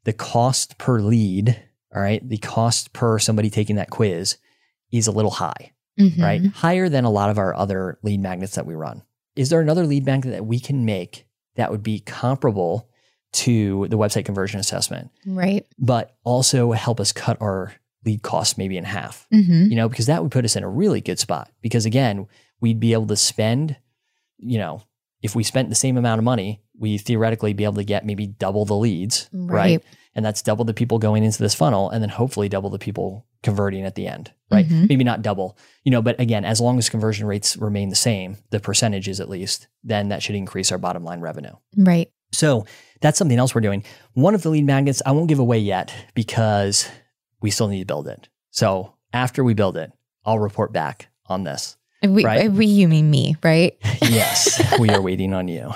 the 0.05 0.13
cost 0.13 0.79
per 0.79 1.01
lead, 1.01 1.61
all 1.95 2.01
right, 2.03 2.27
the 2.29 2.39
cost 2.39 2.93
per 2.93 3.19
somebody 3.19 3.51
taking 3.51 3.77
that 3.77 3.91
quiz 3.91 4.37
is 4.93 5.07
a 5.07 5.13
little 5.13 5.31
high, 5.33 5.73
Mm-hmm. 5.99 6.23
right? 6.23 6.47
Higher 6.47 6.89
than 6.91 7.05
a 7.07 7.11
lot 7.11 7.31
of 7.31 7.39
our 7.39 7.55
other 7.55 7.99
lead 8.03 8.21
magnets 8.21 8.57
that 8.57 8.67
we 8.67 8.75
run. 8.75 9.03
Is 9.35 9.49
there 9.49 9.61
another 9.63 9.87
lead 9.87 10.05
magnet 10.05 10.35
that 10.35 10.45
we 10.45 10.61
can 10.61 10.85
make 10.85 11.27
that 11.57 11.71
would 11.71 11.83
be 11.83 12.01
comparable 12.01 12.89
to 13.33 13.87
the 13.89 13.97
website 13.99 14.25
conversion 14.27 14.61
assessment? 14.61 15.11
Right. 15.25 15.67
but 15.79 16.17
also 16.23 16.73
help 16.73 17.01
us 17.01 17.13
cut 17.13 17.41
our 17.41 17.73
lead 18.05 18.23
costs 18.23 18.59
maybe 18.59 18.77
in 18.77 18.85
half, 18.85 19.27
Mm-hmm. 19.33 19.71
you 19.71 19.77
know, 19.77 19.89
because 19.89 20.05
that 20.07 20.23
would 20.23 20.33
put 20.33 20.45
us 20.45 20.55
in 20.55 20.63
a 20.63 20.69
really 20.69 21.01
good 21.01 21.19
spot. 21.19 21.51
Because 21.63 21.87
again, 21.87 22.27
we'd 22.61 22.79
be 22.79 22.93
able 22.93 23.07
to 23.09 23.17
spend, 23.17 23.77
you 24.39 24.59
know, 24.59 24.83
if 25.23 25.35
we 25.35 25.43
spent 25.43 25.69
the 25.69 25.75
same 25.75 25.97
amount 25.97 26.19
of 26.19 26.25
money, 26.25 26.63
we 26.79 26.99
theoretically 26.99 27.53
be 27.53 27.65
able 27.65 27.75
to 27.75 27.85
get 27.85 28.05
maybe 28.05 28.27
double 28.27 28.65
the 28.65 28.77
leads, 28.77 29.29
right? 29.33 29.53
Right. 29.53 29.85
And 30.15 30.25
that's 30.25 30.41
double 30.43 30.65
the 30.65 30.75
people 30.75 30.99
going 30.99 31.25
into 31.25 31.43
this 31.43 31.55
funnel 31.55 31.91
and 31.91 32.03
then 32.03 32.09
hopefully 32.09 32.49
double 32.49 32.71
the 32.71 32.79
people 32.79 33.27
converting 33.43 33.85
at 33.85 33.95
the 33.97 34.07
end, 34.07 34.33
right? 34.51 34.67
Mhm. 34.67 34.89
Maybe 34.89 35.05
not 35.05 35.21
double, 35.23 35.59
you 35.85 35.93
know, 35.93 36.01
but 36.01 36.19
again, 36.19 36.45
as 36.45 36.61
long 36.61 36.79
as 36.79 36.89
conversion 36.89 37.27
rates 37.27 37.57
remain 37.57 37.91
the 37.91 37.97
same, 37.97 38.39
the 38.51 38.61
percentages 38.61 39.21
at 39.21 39.29
least, 39.29 39.69
then 39.85 40.09
that 40.09 40.23
should 40.23 40.35
increase 40.35 40.73
our 40.73 40.79
bottom 40.79 41.05
line 41.05 41.21
revenue. 41.21 41.53
Right. 41.77 42.11
So 42.33 42.65
that's 43.03 43.19
something 43.19 43.39
else 43.39 43.55
we're 43.55 43.61
doing. 43.61 43.85
One 44.15 44.35
of 44.35 44.43
the 44.43 44.51
lead 44.51 44.65
magnets 44.65 45.03
I 45.05 45.13
won't 45.13 45.29
give 45.29 45.39
away 45.39 45.59
yet 45.59 45.93
because 46.15 46.89
we 47.43 47.51
still 47.51 47.69
need 47.69 47.81
to 47.81 47.87
build 47.87 48.09
it. 48.09 48.29
So 48.51 48.95
after 49.13 49.45
we 49.45 49.55
build 49.55 49.77
it, 49.77 49.93
I'll 50.25 50.39
report 50.39 50.73
back 50.73 51.09
on 51.27 51.45
this. 51.45 51.77
We, 52.07 52.25
Right. 52.25 52.51
we, 52.51 52.67
you 52.67 52.89
mean 52.89 53.11
me, 53.11 53.37
right? 53.43 53.77
Yes, 54.03 54.79
we 54.79 54.91
are 54.91 55.01
waiting 55.01 55.35
on 55.35 55.49
you. 55.49 55.73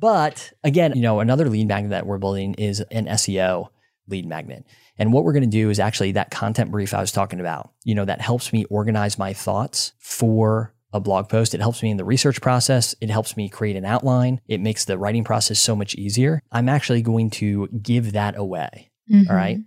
But 0.00 0.52
again, 0.64 0.92
you 0.94 1.02
know, 1.02 1.20
another 1.20 1.48
lead 1.48 1.68
magnet 1.68 1.90
that 1.90 2.06
we're 2.06 2.18
building 2.18 2.54
is 2.54 2.80
an 2.90 3.06
SEO 3.06 3.68
lead 4.08 4.26
magnet. 4.26 4.64
And 4.98 5.12
what 5.12 5.24
we're 5.24 5.32
going 5.32 5.44
to 5.44 5.48
do 5.48 5.70
is 5.70 5.78
actually 5.80 6.12
that 6.12 6.30
content 6.30 6.70
brief 6.70 6.92
I 6.94 7.00
was 7.00 7.12
talking 7.12 7.40
about, 7.40 7.70
you 7.84 7.94
know, 7.94 8.04
that 8.04 8.20
helps 8.20 8.52
me 8.52 8.64
organize 8.66 9.18
my 9.18 9.32
thoughts 9.32 9.92
for 9.98 10.74
a 10.92 11.00
blog 11.00 11.28
post. 11.28 11.54
It 11.54 11.60
helps 11.60 11.82
me 11.82 11.90
in 11.90 11.96
the 11.98 12.04
research 12.04 12.40
process. 12.40 12.94
It 13.00 13.10
helps 13.10 13.36
me 13.36 13.48
create 13.48 13.76
an 13.76 13.84
outline. 13.84 14.40
It 14.48 14.60
makes 14.60 14.84
the 14.86 14.98
writing 14.98 15.24
process 15.24 15.60
so 15.60 15.76
much 15.76 15.94
easier. 15.94 16.40
I'm 16.50 16.68
actually 16.68 17.02
going 17.02 17.30
to 17.30 17.68
give 17.68 18.12
that 18.12 18.36
away. 18.36 18.90
Mhm. 19.12 19.28
All 19.30 19.36
right. 19.36 19.58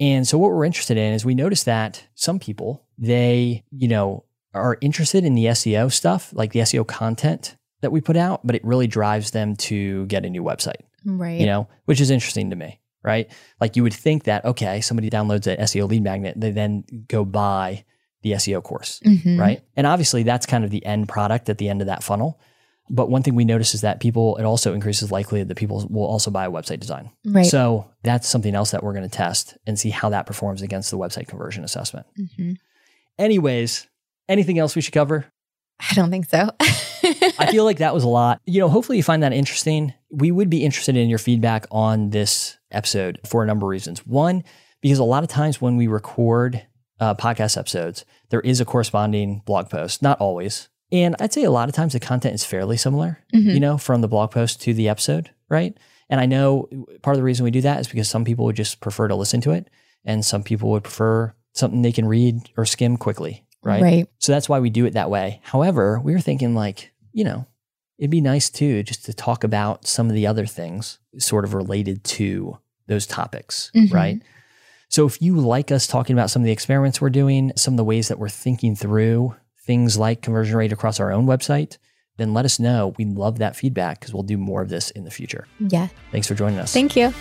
And 0.00 0.28
so 0.28 0.38
what 0.38 0.50
we're 0.52 0.64
interested 0.64 0.96
in 0.96 1.12
is 1.14 1.24
we 1.24 1.34
notice 1.34 1.64
that 1.64 2.04
some 2.14 2.38
people, 2.38 2.84
they, 2.98 3.64
you 3.70 3.88
know, 3.88 4.24
are 4.54 4.78
interested 4.80 5.24
in 5.24 5.34
the 5.34 5.46
SEO 5.46 5.92
stuff, 5.92 6.32
like 6.32 6.52
the 6.52 6.60
SEO 6.60 6.86
content 6.86 7.56
that 7.80 7.92
we 7.92 8.00
put 8.00 8.16
out, 8.16 8.46
but 8.46 8.56
it 8.56 8.64
really 8.64 8.86
drives 8.86 9.30
them 9.30 9.54
to 9.56 10.06
get 10.06 10.24
a 10.24 10.30
new 10.30 10.42
website, 10.42 10.80
Right. 11.04 11.38
you 11.40 11.46
know, 11.46 11.68
which 11.84 12.00
is 12.00 12.10
interesting 12.10 12.50
to 12.50 12.56
me, 12.56 12.80
right? 13.04 13.30
Like 13.60 13.76
you 13.76 13.82
would 13.82 13.94
think 13.94 14.24
that, 14.24 14.44
okay, 14.44 14.80
somebody 14.80 15.10
downloads 15.10 15.46
an 15.46 15.58
SEO 15.60 15.88
lead 15.88 16.02
magnet, 16.02 16.34
they 16.36 16.50
then 16.50 16.84
go 17.08 17.24
buy 17.24 17.84
the 18.22 18.32
SEO 18.32 18.60
course, 18.62 19.00
Mhm. 19.06 19.38
right? 19.38 19.62
And 19.76 19.86
obviously 19.86 20.24
that's 20.24 20.44
kind 20.46 20.64
of 20.64 20.70
the 20.70 20.84
end 20.84 21.08
product 21.08 21.48
at 21.48 21.58
the 21.58 21.68
end 21.68 21.80
of 21.80 21.86
that 21.86 22.02
funnel. 22.02 22.40
But 22.90 23.10
one 23.10 23.22
thing 23.22 23.34
we 23.34 23.44
notice 23.44 23.74
is 23.74 23.82
that 23.82 24.00
people, 24.00 24.36
it 24.38 24.44
also 24.44 24.72
increases 24.74 25.12
likelihood 25.12 25.48
that 25.48 25.56
people 25.56 25.86
will 25.90 26.06
also 26.06 26.30
buy 26.30 26.46
a 26.46 26.50
website 26.50 26.80
design. 26.80 27.10
Right. 27.24 27.44
So 27.46 27.84
that's 28.02 28.26
something 28.26 28.54
else 28.54 28.70
that 28.72 28.82
we're 28.82 28.94
going 28.94 29.08
to 29.08 29.14
test 29.14 29.56
and 29.66 29.78
see 29.78 29.90
how 29.90 30.08
that 30.08 30.24
performs 30.26 30.62
against 30.62 30.90
the 30.90 30.96
website 30.98 31.28
conversion 31.28 31.62
assessment. 31.64 32.06
Mhm. 32.18 32.56
Anyways, 33.18 33.86
anything 34.28 34.58
else 34.58 34.74
we 34.76 34.82
should 34.82 34.94
cover? 34.94 35.26
I 35.80 35.94
don't 35.94 36.10
think 36.10 36.28
so. 36.28 36.50
I 36.60 37.48
feel 37.50 37.64
like 37.64 37.78
that 37.78 37.94
was 37.94 38.04
a 38.04 38.08
lot. 38.08 38.40
You 38.46 38.60
know, 38.60 38.68
hopefully 38.68 38.96
you 38.98 39.02
find 39.04 39.22
that 39.22 39.32
interesting. 39.32 39.94
We 40.10 40.30
would 40.32 40.50
be 40.50 40.64
interested 40.64 40.96
in 40.96 41.08
your 41.08 41.18
feedback 41.18 41.66
on 41.70 42.10
this 42.10 42.58
episode 42.70 43.20
for 43.26 43.42
a 43.42 43.46
number 43.46 43.66
of 43.66 43.70
reasons. 43.70 44.04
One, 44.06 44.42
because 44.82 44.98
a 44.98 45.04
lot 45.04 45.22
of 45.22 45.28
times 45.28 45.60
when 45.60 45.76
we 45.76 45.86
record 45.86 46.66
uh, 47.00 47.14
podcast 47.14 47.56
episodes, 47.56 48.04
there 48.30 48.40
is 48.40 48.60
a 48.60 48.64
corresponding 48.64 49.42
blog 49.46 49.70
post, 49.70 50.02
not 50.02 50.20
always. 50.20 50.68
And 50.90 51.14
I'd 51.20 51.32
say 51.32 51.44
a 51.44 51.50
lot 51.50 51.68
of 51.68 51.74
times 51.74 51.92
the 51.92 52.00
content 52.00 52.34
is 52.34 52.44
fairly 52.44 52.76
similar, 52.76 53.18
Mhm. 53.34 53.54
you 53.54 53.60
know, 53.60 53.78
from 53.78 54.00
the 54.00 54.08
blog 54.08 54.32
post 54.32 54.60
to 54.62 54.74
the 54.74 54.88
episode, 54.88 55.30
right? 55.48 55.76
And 56.10 56.20
I 56.20 56.26
know 56.26 56.68
part 57.02 57.14
of 57.14 57.18
the 57.18 57.24
reason 57.24 57.44
we 57.44 57.50
do 57.52 57.60
that 57.60 57.80
is 57.80 57.86
because 57.88 58.08
some 58.08 58.24
people 58.24 58.44
would 58.46 58.56
just 58.56 58.80
prefer 58.80 59.06
to 59.06 59.14
listen 59.14 59.40
to 59.42 59.52
it, 59.52 59.68
and 60.04 60.24
some 60.24 60.42
people 60.42 60.70
would 60.70 60.82
prefer 60.84 61.34
something 61.54 61.82
they 61.82 61.92
can 61.92 62.06
read 62.06 62.48
or 62.56 62.64
skim 62.64 62.96
quickly, 62.96 63.44
right? 63.62 63.82
Right. 63.82 64.06
So 64.18 64.32
that's 64.32 64.48
why 64.48 64.60
we 64.60 64.70
do 64.70 64.84
it 64.86 64.94
that 64.94 65.10
way. 65.10 65.40
However, 65.42 66.00
we 66.02 66.12
were 66.12 66.20
thinking 66.20 66.54
like, 66.54 66.92
you 67.12 67.24
know, 67.24 67.46
it'd 67.98 68.10
be 68.10 68.20
nice 68.20 68.48
too 68.50 68.82
just 68.82 69.04
to 69.06 69.12
talk 69.12 69.44
about 69.44 69.86
some 69.86 70.08
of 70.08 70.14
the 70.14 70.26
other 70.26 70.46
things 70.46 70.98
sort 71.18 71.44
of 71.44 71.54
related 71.54 72.04
to 72.04 72.58
those 72.86 73.06
topics, 73.06 73.70
Mhm. 73.74 73.92
right? 73.92 74.22
So 74.88 75.06
if 75.06 75.20
you 75.20 75.36
like 75.36 75.70
us 75.70 75.86
talking 75.86 76.14
about 76.14 76.30
some 76.30 76.40
of 76.42 76.46
the 76.46 76.52
experiments 76.52 77.00
we're 77.00 77.10
doing, 77.10 77.52
some 77.56 77.74
of 77.74 77.78
the 77.78 77.84
ways 77.84 78.08
that 78.08 78.18
we're 78.18 78.28
thinking 78.30 78.74
through 78.74 79.34
things 79.66 79.98
like 79.98 80.22
conversion 80.22 80.56
rate 80.56 80.72
across 80.72 80.98
our 81.00 81.12
own 81.12 81.26
website, 81.26 81.76
then 82.16 82.32
let 82.32 82.44
us 82.46 82.58
know. 82.58 82.94
We'd 82.96 83.12
love 83.16 83.38
that 83.38 83.54
feedback 83.56 84.00
because 84.00 84.14
we'll 84.14 84.22
do 84.22 84.38
more 84.38 84.62
of 84.62 84.70
this 84.70 84.90
in 84.90 85.04
the 85.04 85.10
future. 85.10 85.46
Yeah. 85.60 85.88
Thanks 86.10 86.26
for 86.26 86.34
joining 86.34 86.58
us. 86.58 86.72
Thank 86.72 86.96
you. 86.96 87.12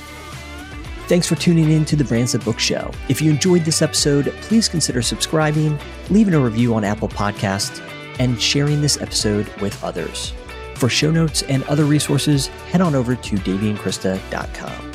Thanks 1.07 1.25
for 1.25 1.35
tuning 1.35 1.71
in 1.71 1.85
to 1.85 1.95
the 1.95 2.03
Brands 2.03 2.33
That 2.33 2.43
Book 2.43 2.59
Show. 2.59 2.91
If 3.07 3.21
you 3.21 3.31
enjoyed 3.31 3.61
this 3.61 3.81
episode, 3.81 4.25
please 4.41 4.67
consider 4.67 5.01
subscribing, 5.01 5.79
leaving 6.09 6.33
a 6.33 6.39
review 6.39 6.75
on 6.75 6.83
Apple 6.83 7.07
Podcasts, 7.07 7.81
and 8.19 8.41
sharing 8.41 8.81
this 8.81 8.99
episode 8.99 9.47
with 9.61 9.81
others. 9.83 10.33
For 10.75 10.89
show 10.89 11.09
notes 11.09 11.43
and 11.43 11.63
other 11.63 11.85
resources, 11.85 12.47
head 12.71 12.81
on 12.81 12.93
over 12.93 13.15
to 13.15 13.35
daveyandkrista.com. 13.37 14.86